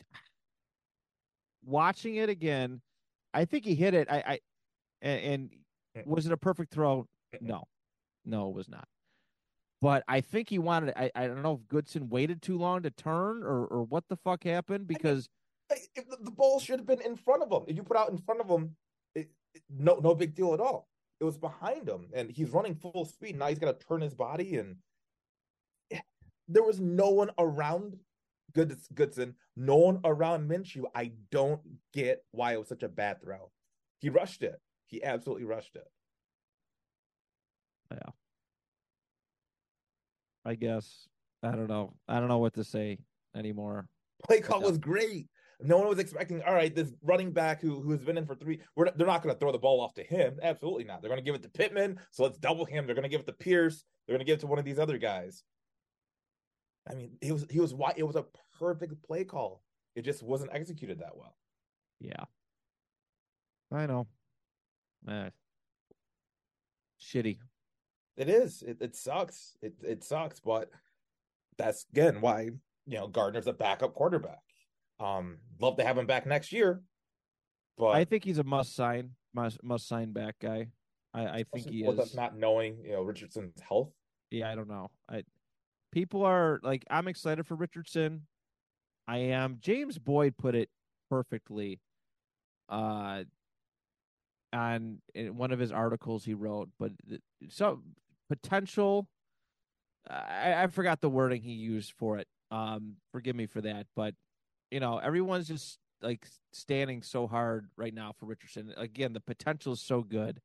[1.65, 2.81] watching it again.
[3.33, 4.07] I think he hit it.
[4.09, 4.39] I, I
[5.01, 5.49] and,
[5.95, 7.07] and was it a perfect throw?
[7.33, 7.39] Eh, eh.
[7.41, 7.63] No,
[8.25, 8.87] no, it was not.
[9.81, 10.93] But I think he wanted.
[10.95, 14.15] I, I don't know if Goodson waited too long to turn or or what the
[14.15, 15.27] fuck happened because
[15.71, 17.63] I mean, the ball should have been in front of him.
[17.67, 18.75] If you put out in front of him,
[19.15, 20.87] it, it, no no big deal at all.
[21.19, 23.37] It was behind him, and he's running full speed.
[23.37, 24.77] Now he's got to turn his body, and
[26.47, 27.97] there was no one around
[28.53, 30.83] Goodson, no one around Minshew.
[30.95, 31.61] I don't
[31.93, 33.51] get why it was such a bad throw.
[33.99, 34.59] He rushed it.
[34.87, 35.87] He absolutely rushed it.
[37.91, 38.11] Yeah.
[40.45, 41.07] I guess.
[41.41, 41.93] I don't know.
[42.07, 42.99] I don't know what to say
[43.35, 43.87] anymore.
[44.25, 45.27] Play call was great.
[45.61, 46.41] No one was expecting.
[46.43, 48.59] All right, this running back who who's been in for three.
[48.75, 50.37] We're, they're not going to throw the ball off to him.
[50.41, 51.01] Absolutely not.
[51.01, 51.99] They're going to give it to Pittman.
[52.11, 52.85] So let's double him.
[52.85, 53.83] They're going to give it to Pierce.
[54.05, 55.43] They're going to give it to one of these other guys.
[56.89, 58.25] I mean, he was he was why it was a
[58.59, 59.63] perfect play call.
[59.95, 61.35] It just wasn't executed that well.
[61.99, 62.25] Yeah,
[63.71, 64.07] I know.
[65.07, 65.29] Eh.
[67.01, 67.37] Shitty.
[68.17, 68.63] It is.
[68.63, 69.57] It, it sucks.
[69.61, 70.69] It it sucks, but
[71.57, 72.49] that's again why
[72.85, 74.41] you know Gardner's a backup quarterback.
[74.99, 76.81] Um, love to have him back next year,
[77.77, 80.67] but I think he's a must sign, must must sign back guy.
[81.13, 82.15] I, I think he is.
[82.15, 83.91] Not knowing you know Richardson's health.
[84.31, 84.89] Yeah, I don't know.
[85.09, 85.23] I
[85.93, 88.25] people are like, I'm excited for Richardson.
[89.07, 89.59] I am.
[89.61, 90.69] James Boyd put it
[91.09, 91.79] perfectly.
[92.67, 93.23] Uh,
[94.51, 96.91] on in one of his articles he wrote, but
[97.49, 97.81] so
[98.29, 99.07] potential.
[100.09, 102.27] I, I forgot the wording he used for it.
[102.51, 104.13] Um, forgive me for that, but
[104.69, 108.73] you know, everyone's just like standing so hard right now for Richardson.
[108.77, 110.39] Again, the potential is so good,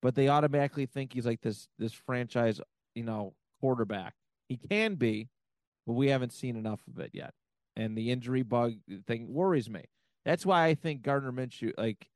[0.00, 2.60] but they automatically think he's like this this franchise,
[2.94, 4.14] you know, quarterback.
[4.48, 5.28] He can be,
[5.86, 7.32] but we haven't seen enough of it yet.
[7.76, 8.74] And the injury bug
[9.06, 9.84] thing worries me.
[10.24, 12.08] That's why I think Gardner Minshew, like,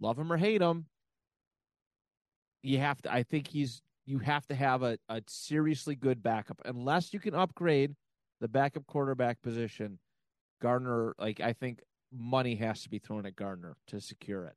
[0.00, 0.86] love him or hate him,
[2.62, 3.12] you have to.
[3.12, 6.60] I think he's you have to have a, a seriously good backup.
[6.64, 7.94] Unless you can upgrade
[8.40, 9.98] the backup quarterback position,
[10.62, 11.80] Gardner, like I think
[12.12, 14.54] money has to be thrown at Gardner to secure it.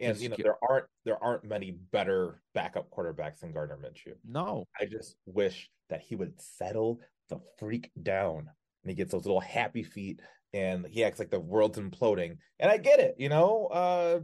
[0.00, 4.14] And you know there aren't there aren't many better backup quarterbacks than Gardner Minshew.
[4.28, 8.50] No, I just wish that he would settle the freak down,
[8.82, 10.20] and he gets those little happy feet,
[10.52, 12.38] and he acts like the world's imploding.
[12.58, 13.66] And I get it, you know.
[13.66, 14.20] Uh,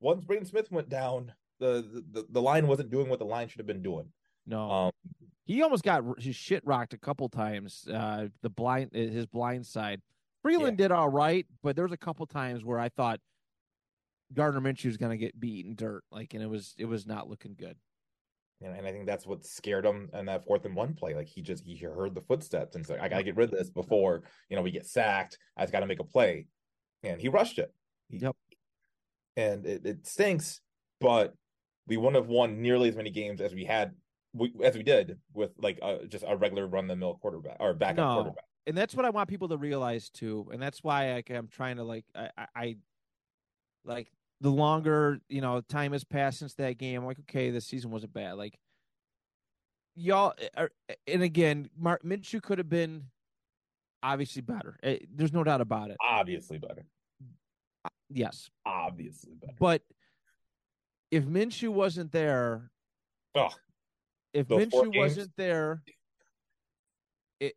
[0.00, 3.60] once Braden Smith went down, the, the the line wasn't doing what the line should
[3.60, 4.06] have been doing.
[4.46, 4.92] No, um,
[5.46, 7.86] he almost got his shit rocked a couple times.
[7.90, 10.02] Uh, the blind his blind side.
[10.42, 10.88] Freeland yeah.
[10.88, 13.18] did all right, but there was a couple times where I thought
[14.32, 17.28] Gardner Minshew was going to get beaten dirt, like, and it was it was not
[17.28, 17.76] looking good.
[18.60, 21.14] And, and I think that's what scared him in that fourth and one play.
[21.14, 23.58] Like he just he heard the footsteps and said, "I got to get rid of
[23.58, 25.38] this before you know we get sacked.
[25.56, 26.46] I've got to make a play,"
[27.02, 27.72] and he rushed it.
[28.08, 28.36] He, yep.
[29.36, 30.60] And it, it stinks,
[31.00, 31.34] but
[31.86, 33.92] we wouldn't have won nearly as many games as we had
[34.32, 37.74] we, as we did with like a, just a regular run the mill quarterback or
[37.74, 38.14] backup no.
[38.14, 38.44] quarterback.
[38.66, 40.48] And that's what I want people to realize too.
[40.52, 42.76] And that's why I, I'm trying to like I, I
[43.84, 47.66] like the longer you know time has passed since that game, I'm like, okay, this
[47.66, 48.34] season wasn't bad.
[48.34, 48.58] Like
[49.94, 53.04] y'all, eh, are, eh, and again, Mark Minshew could have been
[54.02, 54.78] obviously better.
[54.82, 55.96] Eh, there's no doubt about it.
[56.00, 56.84] Obviously better.
[57.84, 59.54] Uh, yes, obviously better.
[59.58, 59.82] But
[61.10, 62.70] if Minshew wasn't there,
[63.34, 63.48] oh,
[64.32, 65.82] if Minshew wasn't there,
[67.40, 67.54] it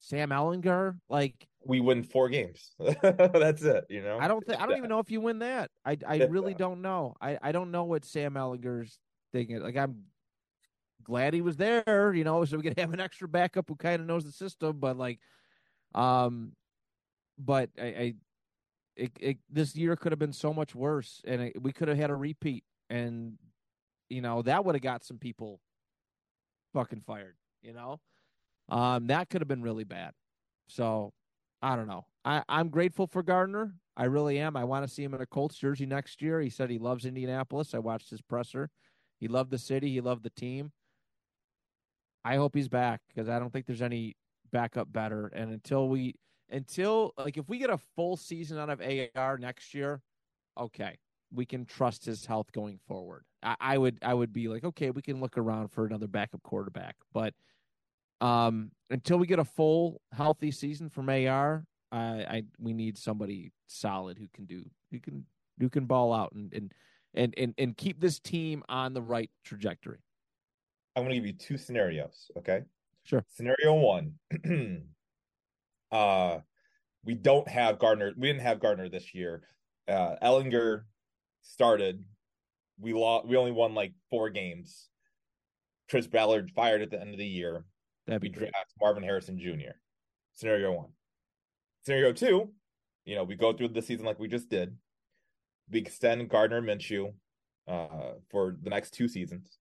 [0.00, 2.72] Sam Ehlinger like we win four games.
[3.02, 3.84] That's it.
[3.90, 5.70] You know, I don't think I don't even know if you win that.
[5.84, 7.14] I I really don't know.
[7.20, 8.98] I I don't know what Sam Ehlinger's
[9.32, 9.60] thinking.
[9.60, 10.04] Like I'm
[11.04, 14.00] glad he was there, you know, so we could have an extra backup who kind
[14.00, 14.78] of knows the system.
[14.80, 15.20] But like,
[15.94, 16.52] um,
[17.38, 18.14] but I, I
[18.96, 21.98] it, it this year could have been so much worse, and it, we could have
[21.98, 23.34] had a repeat, and
[24.08, 25.60] you know that would have got some people
[26.72, 27.36] fucking fired.
[27.60, 28.00] You know,
[28.70, 30.12] um, that could have been really bad.
[30.68, 31.12] So
[31.60, 32.06] I don't know.
[32.24, 33.74] I, I'm grateful for Gardner.
[33.96, 34.56] I really am.
[34.56, 36.40] I want to see him in a Colts jersey next year.
[36.40, 37.74] He said he loves Indianapolis.
[37.74, 38.70] I watched his presser.
[39.18, 39.90] He loved the city.
[39.92, 40.72] He loved the team.
[42.24, 44.16] I hope he's back because I don't think there's any
[44.52, 45.28] backup better.
[45.28, 46.14] And until we,
[46.50, 48.80] until like if we get a full season out of
[49.16, 50.00] AR next year,
[50.56, 50.98] okay.
[51.32, 53.24] we can trust his health going forward.
[53.42, 56.42] I, I would I would be like, okay, we can look around for another backup
[56.42, 57.34] quarterback, but
[58.20, 63.52] um, until we get a full healthy season from AR, I, I we need somebody
[63.66, 65.24] solid who can do who can
[65.58, 66.72] who can ball out and and
[67.14, 69.98] and and, and keep this team on the right trajectory.
[70.96, 72.30] I'm going to give you two scenarios.
[72.36, 72.62] Okay.
[73.04, 73.24] Sure.
[73.28, 74.14] Scenario one.
[75.92, 76.38] uh,
[77.04, 78.12] we don't have Gardner.
[78.16, 79.42] We didn't have Gardner this year.
[79.86, 80.82] Uh, Ehlinger
[81.42, 82.04] started.
[82.80, 83.26] We lost.
[83.26, 84.88] We only won like four games.
[85.88, 87.64] Chris Ballard fired at the end of the year.
[88.08, 88.50] That'd be we great.
[88.50, 89.76] draft Marvin Harrison Jr.
[90.34, 90.88] Scenario one.
[91.84, 92.50] Scenario two,
[93.04, 94.76] you know, we go through the season like we just did.
[95.70, 97.12] We extend Gardner Minshew
[97.68, 99.58] uh, for the next two seasons.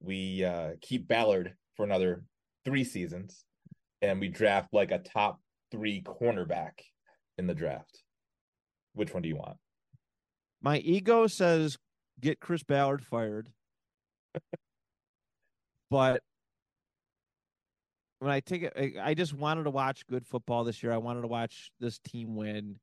[0.00, 2.22] We uh, keep Ballard for another
[2.64, 3.44] three seasons,
[4.00, 5.40] and we draft like a top
[5.72, 6.72] three cornerback
[7.36, 8.02] in the draft.
[8.94, 9.56] Which one do you want?
[10.62, 11.76] My ego says
[12.20, 13.50] get Chris Ballard fired.
[15.90, 16.22] but
[18.18, 20.92] when I take it, I- just wanted to watch good football this year.
[20.92, 22.78] I wanted to watch this team win.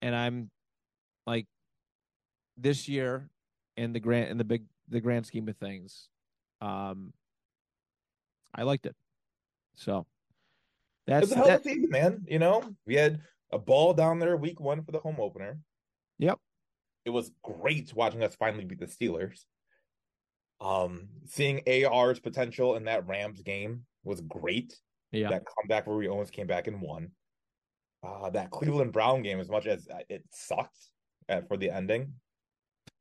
[0.00, 0.50] And I'm
[1.26, 1.46] like
[2.56, 3.28] this year
[3.76, 6.08] in the grand in the big the grand scheme of things,
[6.60, 7.12] um
[8.54, 8.96] I liked it.
[9.74, 10.06] So
[11.06, 12.24] It that's was a hell of a season, man.
[12.28, 13.20] You know, we had
[13.52, 15.58] a ball down there week one for the home opener.
[16.18, 16.38] Yep.
[17.04, 19.44] It was great watching us finally beat the Steelers.
[20.60, 24.74] Um, seeing AR's potential in that Rams game was great.
[25.12, 25.30] yeah.
[25.30, 27.10] That comeback where we almost came back and won.
[28.02, 30.90] Uh, that Cleveland Brown game, as much as it sucked
[31.28, 32.12] at, for the ending,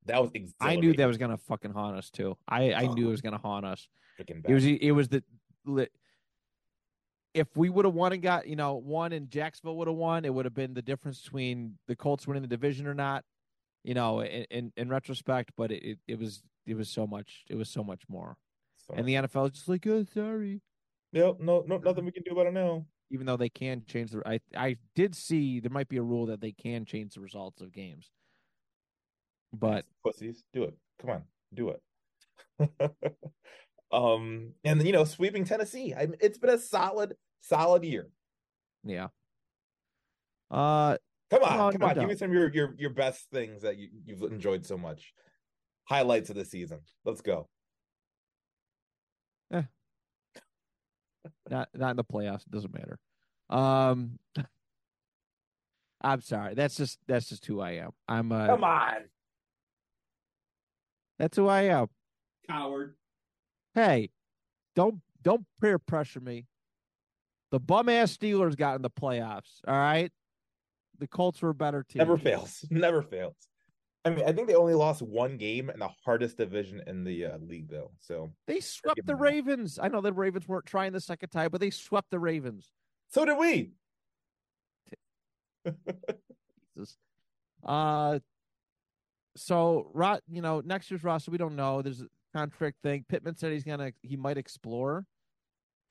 [0.05, 2.35] that was I knew that was gonna fucking haunt us too.
[2.47, 3.87] I I knew it was gonna haunt us.
[4.17, 5.23] It was it was the
[7.33, 10.25] if we would have won and got you know won and Jacksonville would have won,
[10.25, 13.23] it would have been the difference between the Colts winning the division or not.
[13.87, 17.55] You know, in in, in retrospect, but it, it was it was so much it
[17.55, 18.35] was so much more.
[18.85, 20.61] So, And the NFL is just like, oh, sorry.
[21.13, 22.85] no, no, no, nothing we can do about it now.
[23.11, 26.25] Even though they can change the, I I did see there might be a rule
[26.25, 28.11] that they can change the results of games,
[29.53, 30.73] but pussies, do it.
[30.99, 31.23] Come on,
[31.53, 31.81] do it.
[33.93, 35.93] um, and you know, sweeping Tennessee.
[35.93, 38.09] I, it's been a solid, solid year.
[38.83, 39.07] yeah.
[40.51, 40.97] Uh,
[41.29, 41.95] Come on, No, come no on.
[41.95, 45.13] Give me some of your your your best things that you you've enjoyed so much.
[45.85, 46.79] Highlights of the season.
[47.05, 47.47] Let's go.
[51.49, 52.45] not not in the playoffs.
[52.45, 52.99] It doesn't matter.
[53.49, 54.19] Um,
[56.01, 56.53] I'm sorry.
[56.55, 57.91] That's just that's just who I am.
[58.07, 58.93] I'm uh, Come on,
[61.19, 61.87] that's who I am.
[62.49, 62.95] coward.
[63.73, 64.09] Hey,
[64.75, 66.45] don't don't peer pressure me.
[67.51, 69.59] The bum ass Steelers got in the playoffs.
[69.67, 70.11] All right,
[70.99, 71.99] the Colts were a better team.
[71.99, 72.65] Never fails.
[72.71, 73.35] Never fails.
[74.05, 77.25] I mean, I think they only lost one game in the hardest division in the
[77.25, 77.91] uh, league, though.
[77.99, 79.23] So They swept the them that.
[79.23, 79.79] Ravens.
[79.81, 82.71] I know the Ravens weren't trying the second time, but they swept the Ravens.
[83.09, 83.71] so did we.
[86.77, 86.97] Jesus.
[87.65, 88.19] Uh,
[89.35, 91.81] so Rot, you know, next year's roster we don't know.
[91.81, 93.05] There's a contract thing.
[93.09, 95.05] Pittman said he's gonna he might explore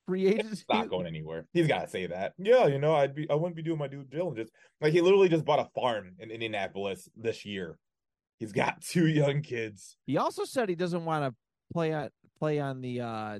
[0.07, 0.64] free agency.
[0.71, 1.47] Not going anywhere.
[1.53, 2.33] He's got to say that.
[2.38, 4.51] Yeah, you know, I'd be, I wouldn't be doing my due diligence.
[4.81, 7.79] Like he literally just bought a farm in Indianapolis this year.
[8.38, 9.97] He's got two young kids.
[10.07, 11.35] He also said he doesn't want to
[11.73, 13.01] play on play on the.
[13.01, 13.38] uh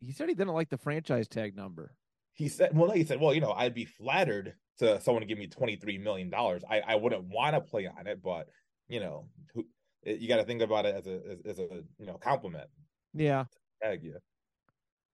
[0.00, 1.94] He said he didn't like the franchise tag number.
[2.34, 5.26] He said, well, no, he said, well, you know, I'd be flattered to someone to
[5.26, 6.62] give me twenty three million dollars.
[6.68, 8.46] I, I wouldn't want to play on it, but
[8.88, 9.64] you know, who,
[10.04, 12.68] you got to think about it as a as, as a you know compliment.
[13.12, 13.44] Yeah,
[13.82, 14.18] Tag you.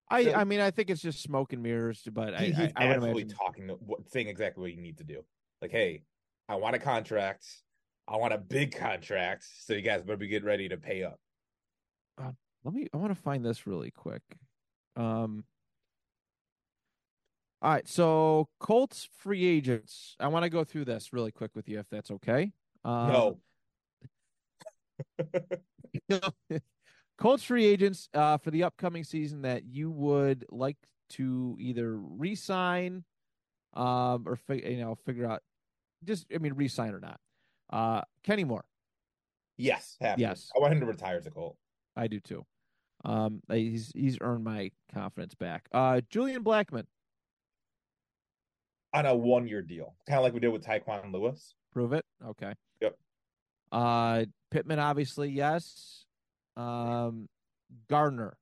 [0.09, 2.85] I So- I mean I think it's just smoke and mirrors, but I he's I,
[2.85, 3.71] absolutely talking,
[4.09, 5.25] saying exactly what you need to do.
[5.63, 6.03] Like, hey,
[6.49, 7.47] I want a contract.
[8.07, 9.45] I want a big contract.
[9.61, 11.19] So you guys better be getting ready to pay up.
[12.19, 14.23] let me I want to find this really quick.
[14.97, 15.45] Um
[17.63, 20.17] All right, so Colts free agents.
[20.21, 22.53] I want to go through this really quick with you if that's okay.
[22.85, 23.39] Um, no,
[27.19, 30.77] Colts free agents uh, for the upcoming season that you would like
[31.11, 33.05] to either re-sign
[33.75, 35.43] um, or fi- you know figure out
[36.05, 37.21] just I mean re-sign or not.
[37.71, 38.65] Uh, Kenny Moore,
[39.57, 40.19] yes, to.
[40.19, 40.51] Yes.
[40.57, 41.57] I want him to retire as a Colt.
[41.97, 42.45] I do too.
[43.05, 45.69] Um, he's he's earned my confidence back.
[45.73, 46.85] Uh, Julian Blackmon,
[48.93, 51.55] on a one year deal, kind of like we did with Tyquan Lewis.
[51.73, 52.05] prove it.
[52.25, 52.55] Okay.
[52.81, 52.97] Yep.
[53.73, 56.04] Uh, Pittman, obviously yes.
[56.57, 57.29] Um,
[57.89, 58.37] Gardner,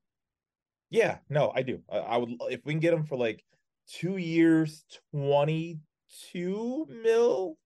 [0.90, 1.80] Yeah, no, I do.
[1.90, 3.44] I, I would if we can get him for like
[3.86, 5.78] two years, twenty
[6.30, 7.56] two mil,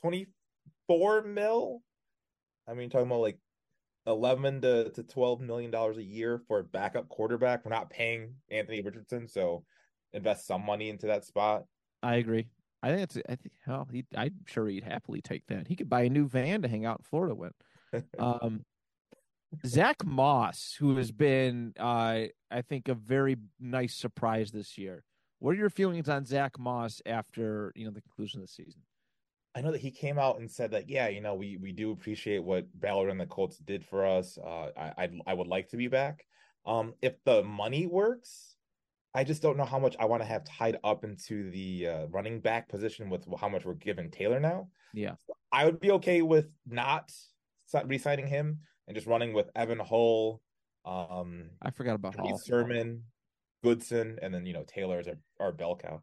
[0.00, 0.26] twenty
[0.86, 1.82] four mil.
[2.68, 3.38] I mean, talking about like
[4.06, 7.64] eleven to, to twelve million dollars a year for a backup quarterback.
[7.64, 9.64] We're not paying Anthony Richardson, so
[10.12, 11.64] invest some money into that spot.
[12.02, 12.48] I agree.
[12.82, 13.16] I think it's.
[13.28, 14.04] I think hell, he.
[14.16, 15.66] I'm sure he'd happily take that.
[15.66, 17.52] He could buy a new van to hang out in Florida with.
[18.18, 18.66] Um,
[19.66, 25.04] Zach Moss, who has been, uh, I think, a very nice surprise this year.
[25.38, 28.82] What are your feelings on Zach Moss after you know the conclusion of the season?
[29.54, 31.90] I know that he came out and said that, yeah, you know, we we do
[31.92, 34.38] appreciate what Ballard and the Colts did for us.
[34.38, 36.24] Uh, I I, I would like to be back.
[36.66, 38.56] Um, if the money works,
[39.14, 42.06] I just don't know how much I want to have tied up into the uh,
[42.08, 44.68] running back position with how much we're giving Taylor now.
[44.92, 47.12] Yeah, so I would be okay with not
[47.84, 50.40] re-signing him and just running with Evan Hull.
[50.84, 52.38] Um, I forgot about Hall.
[52.38, 53.04] Sermon,
[53.62, 56.02] Goodson, and then you know Taylor's our, our bell cow.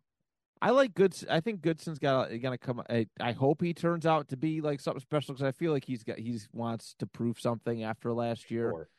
[0.61, 1.27] I like Goodson.
[1.29, 2.81] I think Goodson's got gonna come.
[2.89, 5.83] I, I hope he turns out to be like something special because I feel like
[5.83, 8.89] he's got he's wants to prove something after last year, sure.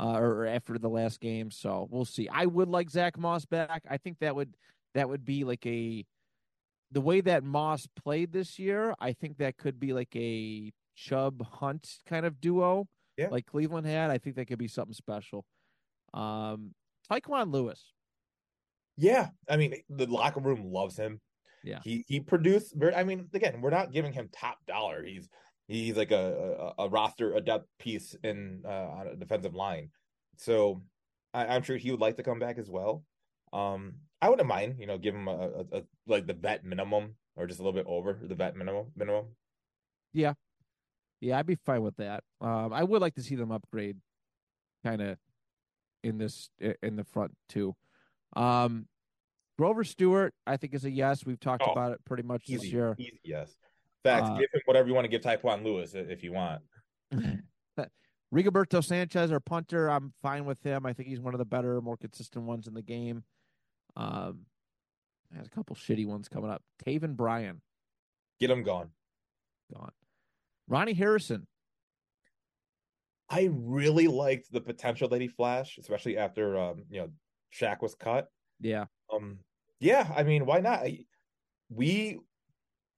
[0.00, 1.50] uh, or after the last game.
[1.50, 2.28] So we'll see.
[2.28, 3.84] I would like Zach Moss back.
[3.88, 4.54] I think that would
[4.94, 6.04] that would be like a
[6.90, 8.94] the way that Moss played this year.
[8.98, 13.28] I think that could be like a Chubb Hunt kind of duo yeah.
[13.28, 14.10] like Cleveland had.
[14.10, 15.44] I think that could be something special.
[16.14, 16.74] Um,
[17.10, 17.92] Tyquan Lewis.
[18.96, 21.20] Yeah, I mean the locker room loves him.
[21.62, 22.74] Yeah, he he produced.
[22.94, 25.04] I mean, again, we're not giving him top dollar.
[25.04, 25.28] He's
[25.66, 29.90] he's like a a, a roster a depth piece in uh, on a defensive line.
[30.36, 30.82] So
[31.34, 33.04] I, am sure he would like to come back as well.
[33.52, 37.14] Um, I wouldn't mind, you know, give him a, a, a like the vet minimum
[37.36, 39.26] or just a little bit over the vet minimum minimum.
[40.12, 40.34] Yeah,
[41.20, 42.24] yeah, I'd be fine with that.
[42.40, 43.96] Um, I would like to see them upgrade,
[44.84, 45.18] kind of,
[46.02, 46.50] in this
[46.82, 47.74] in the front too.
[48.36, 48.86] Um,
[49.58, 51.26] Grover Stewart, I think, is a yes.
[51.26, 52.94] We've talked oh, about it pretty much easy, this year.
[52.98, 53.56] Easy, yes.
[54.04, 54.28] Facts.
[54.30, 56.62] Uh, give him whatever you want to give Tyquan Lewis if you want.
[58.34, 60.84] Rigoberto Sanchez, our punter, I'm fine with him.
[60.84, 63.24] I think he's one of the better, more consistent ones in the game.
[63.96, 64.40] Um,
[65.34, 66.62] has a couple shitty ones coming up.
[66.84, 67.62] Taven Bryan,
[68.38, 68.90] get him gone.
[69.72, 69.92] Gone.
[70.68, 71.46] Ronnie Harrison.
[73.30, 77.08] I really liked the potential that he flashed, especially after um, you know
[77.52, 78.28] Shaq was cut.
[78.60, 78.86] Yeah.
[79.12, 79.38] Um.
[79.80, 80.10] Yeah.
[80.16, 80.86] I mean, why not?
[81.68, 82.18] We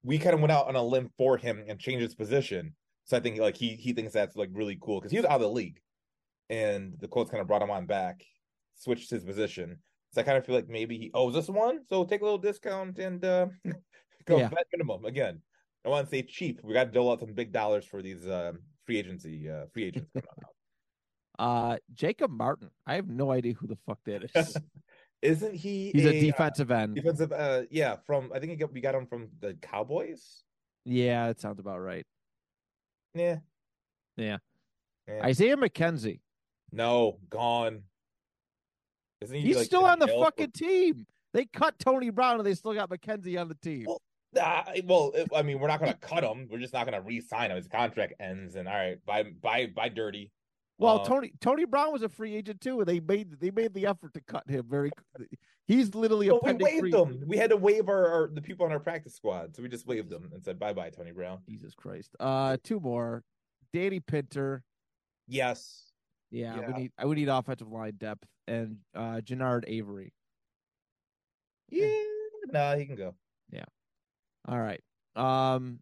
[0.02, 2.74] we kind of went out on a limb for him and changed his position.
[3.04, 5.36] So I think like he he thinks that's like really cool because he was out
[5.36, 5.80] of the league,
[6.48, 8.22] and the Colts kind of brought him on back,
[8.76, 9.78] switched his position.
[10.12, 11.84] So I kind of feel like maybe he owes us one.
[11.88, 13.46] So take a little discount and uh,
[14.26, 14.50] go yeah.
[14.72, 15.40] minimum again.
[15.84, 16.60] I want to say cheap.
[16.62, 18.52] We got to dole out some big dollars for these uh,
[18.84, 20.54] free agency uh, free agents coming out.
[21.38, 22.68] Uh, Jacob Martin.
[22.86, 24.58] I have no idea who the fuck that is.
[25.22, 25.90] Isn't he?
[25.94, 26.96] He's a, a uh, defensive end.
[26.96, 27.32] Defensive.
[27.32, 27.96] Uh, yeah.
[28.06, 30.42] From I think got, we got him from the Cowboys.
[30.84, 32.06] Yeah, that sounds about right.
[33.14, 33.38] Yeah.
[34.18, 34.36] Yeah.
[35.08, 35.24] yeah.
[35.24, 36.20] Isaiah McKenzie.
[36.72, 37.84] No, gone.
[39.22, 39.40] Isn't he?
[39.40, 40.58] He's like, still on the fucking for...
[40.58, 41.06] team.
[41.32, 43.84] They cut Tony Brown and they still got McKenzie on the team.
[43.86, 44.02] Well,
[44.38, 46.48] uh, well, I mean, we're not going to cut him.
[46.50, 47.56] We're just not going to re-sign him.
[47.56, 50.30] His contract ends, and all right, bye, bye, bye, dirty.
[50.78, 53.74] Well, um, Tony Tony Brown was a free agent too, and they made they made
[53.74, 54.64] the effort to cut him.
[54.68, 54.90] Very,
[55.66, 56.34] he's literally a.
[56.34, 57.22] Well, we waived them.
[57.26, 59.86] We had to waive our, our, the people on our practice squad, so we just
[59.86, 61.40] waived them and said bye bye, Tony Brown.
[61.48, 62.16] Jesus Christ.
[62.18, 63.22] Uh, two more.
[63.74, 64.62] Danny Pinter.
[65.28, 65.92] Yes.
[66.30, 66.66] Yeah, yeah.
[66.66, 70.14] we need we need offensive line depth and uh Genard Avery.
[71.68, 71.86] Yeah,
[72.52, 73.14] no, nah, he can go.
[73.50, 73.64] Yeah.
[74.48, 74.82] All right.
[75.16, 75.80] Um,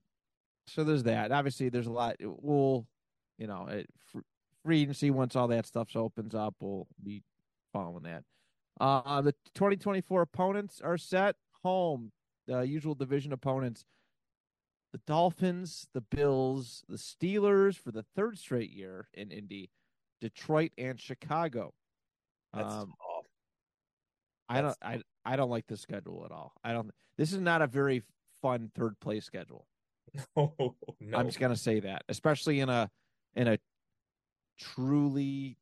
[0.67, 1.33] so there's that.
[1.33, 2.17] Obviously, there's a lot.
[2.21, 2.87] We'll,
[3.39, 3.89] you know, it,
[4.65, 7.23] free agency once all that stuff opens up, we'll be
[7.73, 8.25] following that.
[8.81, 12.13] Uh, the 2024 opponents are set home.
[12.47, 13.85] The usual division opponents:
[14.93, 19.71] the Dolphins, the Bills, the Steelers for the third straight year in Indy,
[20.21, 21.75] Detroit, and Chicago.
[22.55, 23.27] That's um, tough.
[24.49, 24.77] I don't.
[24.83, 26.53] I I don't like the schedule at all.
[26.65, 26.91] I don't.
[27.17, 28.03] This is not a very
[28.41, 29.67] fun third place schedule.
[30.37, 30.55] No,
[31.01, 31.19] no.
[31.19, 32.91] I'm just gonna say that, especially in a
[33.35, 33.59] in a
[34.59, 35.57] truly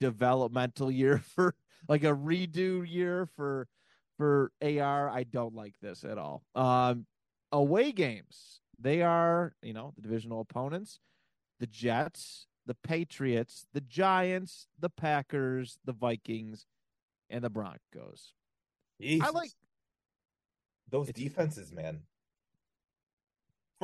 [0.00, 1.54] developmental year for
[1.88, 3.68] like a redo year for
[4.16, 5.08] for AR.
[5.08, 6.42] I don't like this at all.
[6.54, 7.06] Um,
[7.52, 11.00] away games, they are you know the divisional opponents,
[11.60, 16.66] the Jets, the Patriots, the Giants, the Packers, the Vikings,
[17.30, 18.32] and the Broncos.
[19.00, 19.26] Jesus.
[19.26, 19.50] I like
[20.90, 22.02] those defenses, man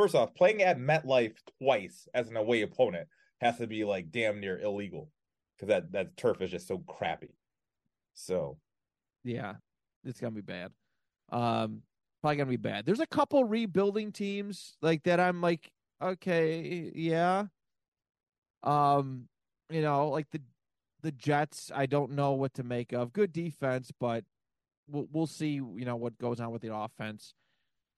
[0.00, 3.06] first off, playing at MetLife twice as an away opponent
[3.40, 5.08] has to be like damn near illegal
[5.56, 7.34] because that that turf is just so crappy.
[8.14, 8.58] So,
[9.24, 9.54] yeah,
[10.04, 10.72] it's gonna be bad.
[11.30, 11.82] Um,
[12.22, 12.86] probably gonna be bad.
[12.86, 15.20] There's a couple rebuilding teams like that.
[15.20, 15.70] I'm like,
[16.02, 17.44] okay, yeah.
[18.62, 19.28] Um,
[19.68, 20.40] you know, like the
[21.02, 23.12] the Jets, I don't know what to make of.
[23.12, 24.24] Good defense, but
[24.88, 25.54] we'll we'll see.
[25.54, 27.34] You know what goes on with the offense.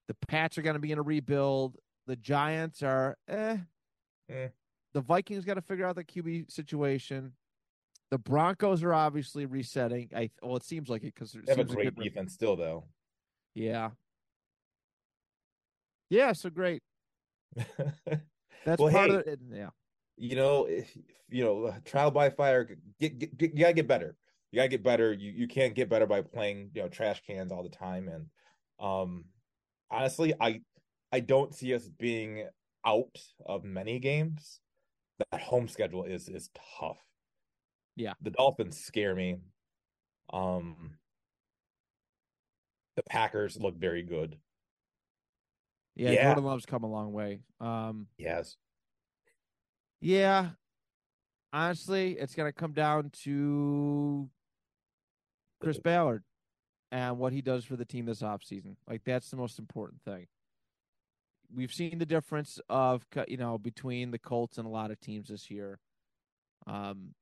[0.08, 1.76] The Pats are going to be in a rebuild.
[2.06, 3.58] The Giants are eh.
[4.28, 4.48] Eh.
[4.94, 7.32] The Vikings got to figure out the QB situation.
[8.10, 10.10] The Broncos are obviously resetting.
[10.14, 12.84] I well, it seems like it because They have a great defense still, though.
[13.54, 13.90] Yeah.
[16.10, 16.32] Yeah.
[16.32, 16.82] So great.
[17.56, 19.16] That's Well, part hey.
[19.16, 19.40] of it.
[19.50, 19.70] Yeah.
[20.16, 20.96] you know, if,
[21.28, 22.68] you know, trial by fire.
[23.00, 24.16] Get, get, get- you gotta get better.
[24.50, 25.12] You gotta get better.
[25.12, 28.08] You you can't get better by playing, you know, trash cans all the time.
[28.08, 28.26] And
[28.78, 29.24] um,
[29.90, 30.60] honestly, I
[31.12, 32.46] I don't see us being
[32.86, 34.60] out of many games.
[35.30, 36.48] That home schedule is is
[36.80, 36.98] tough.
[37.94, 38.14] Yeah.
[38.22, 39.36] the Dolphins scare me.
[40.32, 40.92] Um,
[42.96, 44.38] the Packers look very good.
[45.94, 46.12] Yeah.
[46.12, 46.24] Yeah.
[46.24, 47.40] Jordan Love's come a long way.
[47.60, 48.06] Um.
[48.16, 48.56] Yes.
[50.00, 50.50] Yeah.
[51.52, 54.30] Honestly, it's going to come down to
[55.60, 56.24] Chris Ballard
[56.90, 58.76] and what he does for the team this offseason.
[58.88, 60.26] Like that's the most important thing.
[61.54, 65.28] We've seen the difference of you know between the Colts and a lot of teams
[65.28, 65.78] this year.
[66.66, 67.14] Um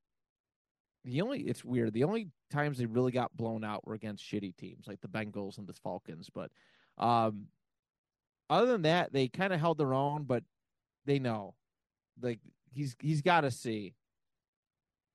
[1.05, 1.95] the only it's weird.
[1.95, 5.59] The only times they really got blown out were against shitty teams like the Bengals
[5.59, 6.51] and the Falcons, but
[6.99, 7.47] um
[8.51, 10.43] other than that, they kind of held their own, but
[11.07, 11.55] they know.
[12.21, 12.41] Like
[12.73, 13.95] he's he's got to see.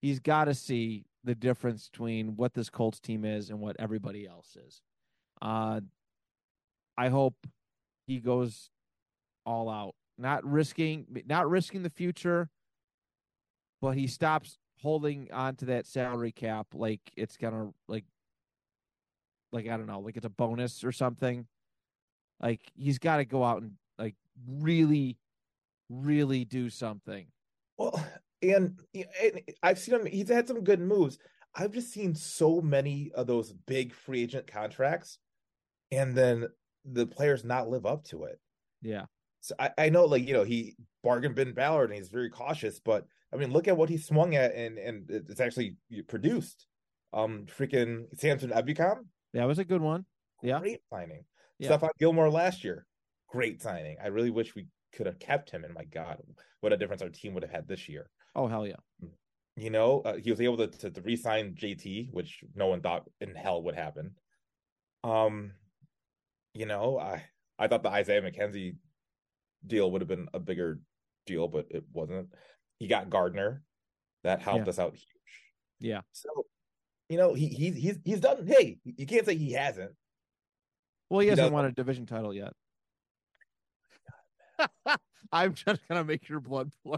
[0.02, 4.26] He's got to see the difference between what this Colts team is and what everybody
[4.26, 4.82] else is.
[5.42, 5.82] Uh,
[6.98, 7.36] I hope
[8.08, 8.70] he goes
[9.46, 12.50] all out, not risking not risking the future,
[13.82, 18.06] but he stops holding on to that salary cap like it's gonna like
[19.56, 21.48] like I don't know, like it's a bonus or something.
[22.42, 24.16] Like he's got to go out and like
[24.48, 25.18] really,
[25.90, 27.26] really do something.
[27.78, 28.06] Well,
[28.42, 30.06] and, and I've seen him.
[30.06, 31.18] He's had some good moves.
[31.56, 35.20] I've just seen so many of those big free agent contracts,
[35.90, 36.48] and then
[36.84, 38.40] the players not live up to it.
[38.82, 39.06] Yeah,
[39.46, 42.80] So I, I know, like you know, he bargained Ben Ballard, and he's very cautious.
[42.80, 45.78] But I mean, look at what he swung at, and and it's actually
[46.08, 46.66] produced.
[47.14, 50.06] Um, freaking Samson Ebukam, that was a good one.
[50.42, 50.60] Yeah.
[50.60, 51.26] great signing.
[51.60, 51.70] Yeah.
[51.70, 52.88] Stephon Gilmore last year,
[53.30, 53.98] great signing.
[54.04, 55.64] I really wish we could have kept him.
[55.64, 56.22] And my God,
[56.62, 58.10] what a difference our team would have had this year.
[58.36, 58.76] Oh hell yeah.
[59.56, 63.04] You know, uh, he was able to, to to re-sign JT, which no one thought
[63.22, 64.16] in hell would happen.
[65.04, 65.52] Um,
[66.56, 67.24] you know, I
[67.60, 68.76] I thought the Isaiah McKenzie
[69.68, 70.80] deal would have been a bigger
[71.26, 72.30] deal, but it wasn't.
[72.80, 73.62] He got Gardner,
[74.24, 74.70] that helped Yeah.
[74.70, 75.08] us out huge.
[75.80, 76.02] Yeah.
[76.12, 76.30] So,
[77.10, 78.46] you know, he he's he's he's done.
[78.48, 79.92] Hey, you can't say he hasn't.
[81.10, 82.54] Well, he He hasn't does- won a division title yet.
[85.32, 86.98] I'm just gonna make your blood flow.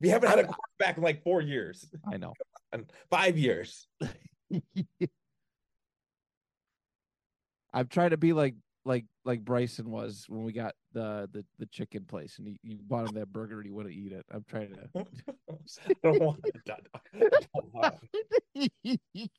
[0.00, 2.32] We haven't had a quarterback in like four years, I know.
[3.10, 3.86] five years.
[7.72, 11.66] I'm trying to be like like like Bryson was when we got the the, the
[11.66, 14.24] chicken place and he, you bought him that burger and he wouldn't eat it.
[14.32, 14.88] I'm trying to
[15.86, 16.80] I don't want it done.
[17.14, 17.94] I don't want
[18.54, 19.30] it.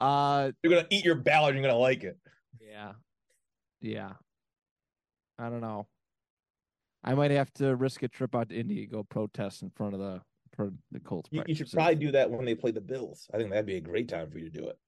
[0.00, 1.54] uh You're gonna eat your ballot.
[1.54, 2.18] You're gonna like it.
[2.60, 2.92] yeah.
[3.80, 4.12] Yeah.
[5.38, 5.86] I don't know.
[7.02, 9.94] I might have to risk a trip out to Indy to go protest in front
[9.94, 10.22] of the
[10.54, 11.28] for the Colts.
[11.32, 13.28] You, you should probably do that when they play the Bills.
[13.34, 14.78] I think that'd be a great time for you to do it.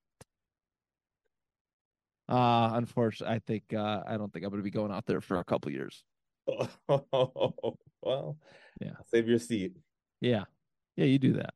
[2.29, 5.39] Uh unfortunately I think uh I don't think I'm gonna be going out there for
[5.39, 6.05] a couple years.
[6.49, 6.69] Oh,
[8.03, 8.39] well,
[8.81, 8.93] Yeah.
[9.07, 9.77] Save your seat.
[10.21, 10.45] Yeah.
[10.97, 11.55] Yeah, you do that.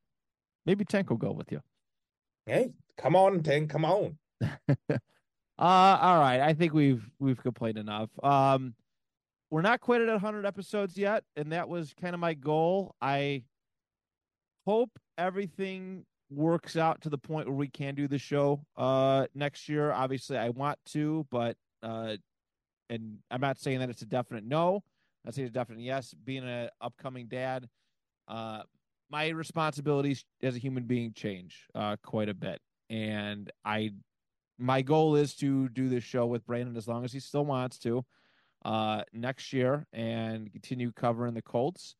[0.66, 1.60] Maybe Tank will go with you.
[2.46, 3.70] Hey, come on, Tank.
[3.70, 4.18] Come on.
[5.58, 6.40] Uh all right.
[6.40, 8.08] I think we've we've complained enough.
[8.24, 8.74] Um
[9.50, 12.94] we're not quite at 100 episodes yet and that was kind of my goal.
[13.02, 13.44] I
[14.66, 19.68] hope everything works out to the point where we can do the show uh next
[19.68, 19.92] year.
[19.92, 22.16] Obviously, I want to, but uh
[22.88, 24.82] and I'm not saying that it's a definite no.
[25.26, 26.14] I say it's a definite yes.
[26.24, 27.68] Being an upcoming dad,
[28.28, 28.62] uh
[29.10, 32.60] my responsibilities as a human being change uh quite a bit.
[32.88, 33.90] And I
[34.58, 37.78] my goal is to do this show with Brandon as long as he still wants
[37.80, 38.04] to
[38.64, 41.96] uh next year and continue covering the Colts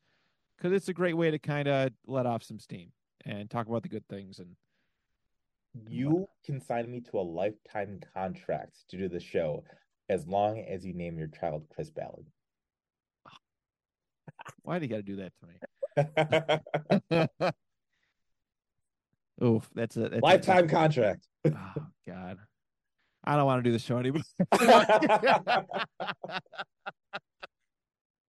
[0.57, 2.93] because it's a great way to kind of let off some steam
[3.27, 4.57] and talk about the good things and
[5.89, 9.65] You can sign me to a lifetime contract to do the show
[10.09, 12.27] as long as you name your child Chris Ballard.
[14.63, 15.55] why do you got to do that to me?
[19.43, 21.27] Oof, that's a that's lifetime contract.
[21.47, 22.37] Oh God,
[23.25, 24.21] I don't want to do the show anymore.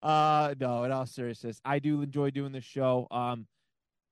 [0.02, 3.08] uh, no, in all seriousness, I do enjoy doing the show.
[3.10, 3.48] Um,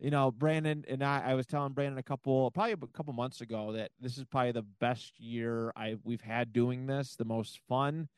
[0.00, 3.40] you know, Brandon and I, I was telling Brandon a couple, probably a couple months
[3.40, 7.58] ago that this is probably the best year I we've had doing this, the most
[7.68, 8.08] fun,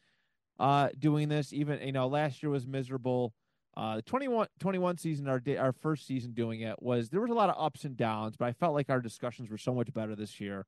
[0.59, 1.53] uh, doing this.
[1.53, 3.33] Even you know, last year was miserable.
[3.76, 7.31] Uh, the 21, 21 season, our day, our first season doing it was there was
[7.31, 9.93] a lot of ups and downs, but I felt like our discussions were so much
[9.95, 10.66] better this year.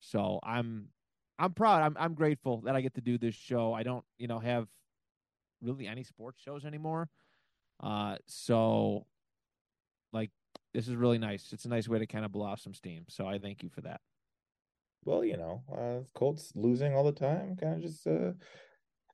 [0.00, 0.88] So I'm,
[1.38, 1.82] I'm proud.
[1.82, 3.72] I'm, I'm grateful that I get to do this show.
[3.72, 4.66] I don't, you know, have
[5.62, 7.08] really any sports shows anymore.
[7.78, 9.06] Uh, so
[10.12, 10.30] like
[10.74, 11.52] this is really nice.
[11.52, 13.04] It's a nice way to kind of blow off some steam.
[13.08, 14.00] So I thank you for that.
[15.04, 18.32] Well, you know, uh, Colts losing all the time kind of just uh,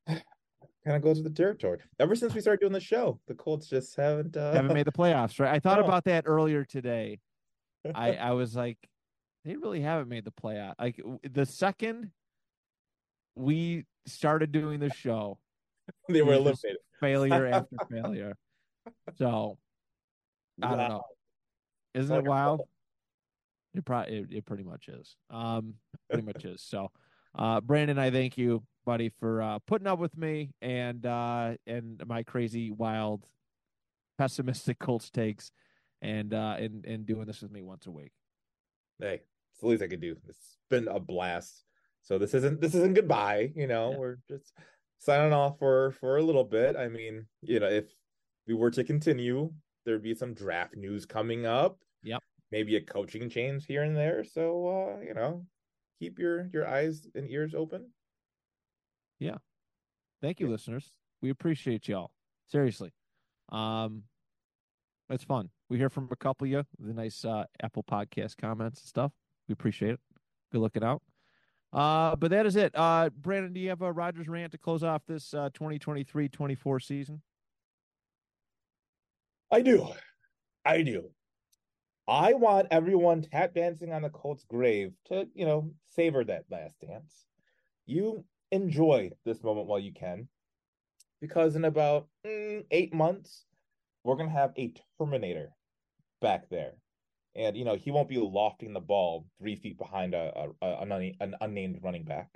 [0.09, 1.78] kind of goes with the territory.
[2.00, 4.52] Ever since we started doing the show, the Colts just haven't uh...
[4.52, 5.54] haven't made the playoffs, right?
[5.54, 5.84] I thought no.
[5.86, 7.20] about that earlier today.
[7.94, 8.78] I I was like,
[9.44, 10.74] they really haven't made the playoff.
[10.78, 12.11] Like the second
[13.36, 15.38] we started doing the show,
[16.09, 16.78] they were eliminated.
[17.00, 18.36] Failure after failure.
[19.18, 19.59] So
[20.62, 21.02] I don't know.
[21.97, 22.62] Isn't it wild?
[23.74, 25.16] It probably it, it pretty much is.
[25.30, 25.74] Um,
[26.11, 26.62] pretty much is.
[26.62, 26.90] So,
[27.36, 32.03] uh, Brandon, I thank you, buddy, for uh, putting up with me and uh, and
[32.07, 33.24] my crazy, wild,
[34.18, 35.53] pessimistic Colts takes,
[36.03, 38.12] and uh, and and doing this with me once a week.
[38.99, 39.22] Hey,
[39.53, 40.16] it's the least I could do.
[40.28, 41.64] It's been a blast.
[42.03, 43.53] So this isn't this isn't goodbye.
[43.57, 43.97] You know, yeah.
[43.99, 44.53] we're just
[44.99, 46.76] signing off for for a little bit.
[46.76, 47.86] I mean, you know, if
[48.47, 49.53] we were to continue,
[49.84, 51.78] there'd be some draft news coming up.
[52.07, 52.22] Yep.
[52.52, 54.24] Maybe a coaching change here and there.
[54.24, 55.44] So uh, you know,
[55.98, 57.90] keep your your eyes and ears open.
[59.18, 59.36] Yeah.
[60.22, 60.52] Thank you, yeah.
[60.52, 60.92] listeners.
[61.20, 62.12] We appreciate y'all.
[62.48, 62.92] Seriously.
[63.50, 64.04] Um
[65.11, 65.50] it's fun.
[65.68, 69.12] We hear from a couple of you, the nice uh, Apple Podcast comments and stuff.
[69.48, 70.00] We appreciate it.
[70.50, 71.00] Good looking out.
[71.72, 72.72] Uh, but that is it.
[72.74, 77.22] Uh, Brandon, do you have a Rodgers rant to close off this uh, 2023-24 season?
[79.52, 79.88] I do.
[80.64, 81.11] I do.
[82.09, 86.76] I want everyone tap dancing on the Colts grave to, you know, savor that last
[86.80, 87.26] dance.
[87.84, 90.28] You enjoy this moment while you can,
[91.20, 93.44] because in about mm, eight months,
[94.04, 95.50] we're going to have a Terminator
[96.20, 96.74] back there.
[97.34, 101.12] And, you know, he won't be lofting the ball three feet behind a, a, a
[101.20, 102.28] an unnamed running back.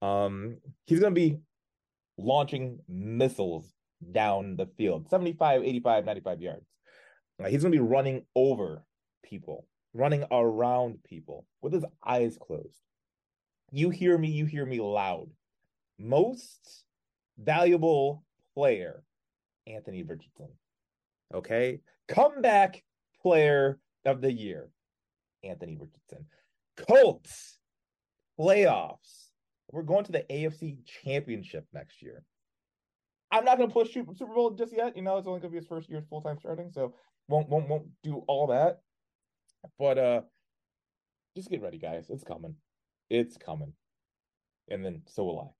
[0.00, 0.56] Um,
[0.86, 1.38] he's going to be
[2.16, 3.72] launching missiles
[4.10, 6.66] down the field 75, 85, 95 yards.
[7.42, 8.84] Uh, he's going to be running over
[9.22, 12.82] people, running around people with his eyes closed.
[13.70, 15.30] You hear me, you hear me loud.
[15.98, 16.84] Most
[17.38, 19.02] valuable player,
[19.66, 20.48] Anthony Richardson.
[21.34, 21.80] Okay.
[22.08, 22.82] Comeback
[23.22, 24.68] player of the year,
[25.42, 26.26] Anthony Richardson.
[26.76, 27.58] Colts
[28.38, 29.28] playoffs.
[29.70, 32.24] We're going to the AFC championship next year.
[33.30, 34.94] I'm not going to push Super Bowl just yet.
[34.94, 36.94] You know, it's only going to be his first year full time starting, so
[37.28, 38.80] won't won't won't do all that.
[39.78, 40.20] But uh,
[41.36, 42.06] just get ready, guys.
[42.10, 42.56] It's coming.
[43.10, 43.72] It's coming.
[44.68, 45.54] And then so will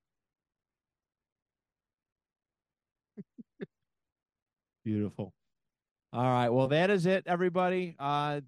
[3.61, 3.65] I.
[4.85, 5.33] Beautiful.
[6.13, 6.51] All right.
[6.51, 7.95] Well, that is it, everybody.
[7.99, 8.41] Uh,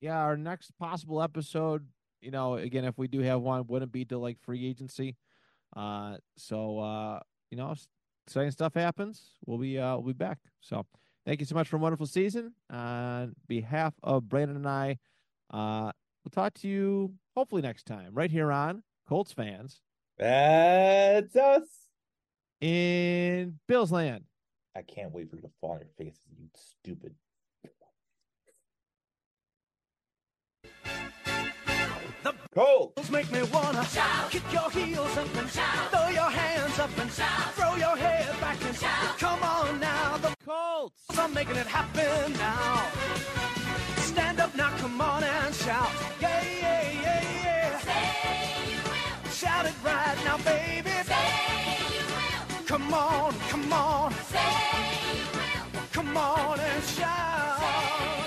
[0.00, 1.86] yeah, our next possible episode,
[2.20, 5.16] you know, again, if we do have one, wouldn't be to like free agency.
[5.76, 7.74] Uh, so, uh, you know,
[8.26, 10.38] exciting stuff happens, we'll be, uh, we'll be back.
[10.60, 10.84] So,
[11.26, 12.52] thank you so much for a wonderful season.
[12.70, 14.98] On behalf of Brandon and I,
[15.50, 15.92] uh,
[16.24, 19.80] we'll talk to you hopefully next time right here on Colts fans.
[20.18, 21.62] That's us
[22.60, 24.24] in Bills land.
[24.76, 27.14] I can't wait for you to fall on your faces, you stupid.
[32.54, 36.78] The Colts make me wanna shout, kick your heels up and shout, throw your hands
[36.78, 39.18] up and shout, throw your head back and shout.
[39.18, 42.90] Come on now, the Colts are making it happen now.
[44.02, 45.88] Stand up now, come on and shout,
[46.20, 47.78] yeah, yeah, yeah, yeah.
[47.78, 49.30] Say you will.
[49.32, 50.90] Shout it right now, baby.
[51.06, 52.66] Say you will.
[52.66, 54.14] Come on, come on.
[55.90, 57.58] Come on and shout.
[57.60, 58.21] Yeah.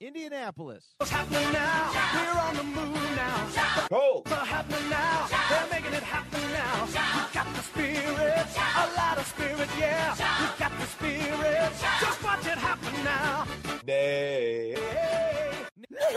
[0.00, 0.84] Indianapolis.
[0.98, 1.90] What's happening now?
[2.14, 3.86] We're on the move now.
[3.88, 5.26] Colts are happening now.
[5.50, 6.86] They're making it happen now.
[6.86, 6.92] We
[7.34, 8.46] got the spirit,
[8.76, 10.14] a lot of spirit, yeah.
[10.14, 11.72] We got the spirit.
[12.00, 13.46] Just watch it happen now.
[13.84, 14.76] Nay.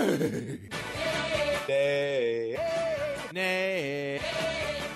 [0.07, 0.59] Nay.
[1.67, 2.57] Nay.
[3.33, 4.21] Nay.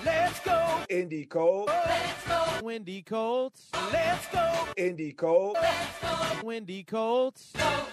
[0.04, 0.80] Let's go.
[0.88, 1.72] Indy Colts.
[1.72, 2.64] Let's go.
[2.64, 3.68] Windy Colts.
[3.92, 4.68] Let's go.
[4.76, 5.60] Indy Colts.
[5.60, 6.46] Let's go.
[6.46, 7.50] Windy Colts.
[7.56, 7.86] Go.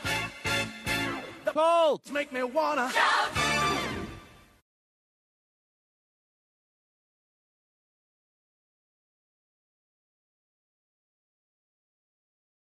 [1.45, 3.42] Colts make me wanna shout.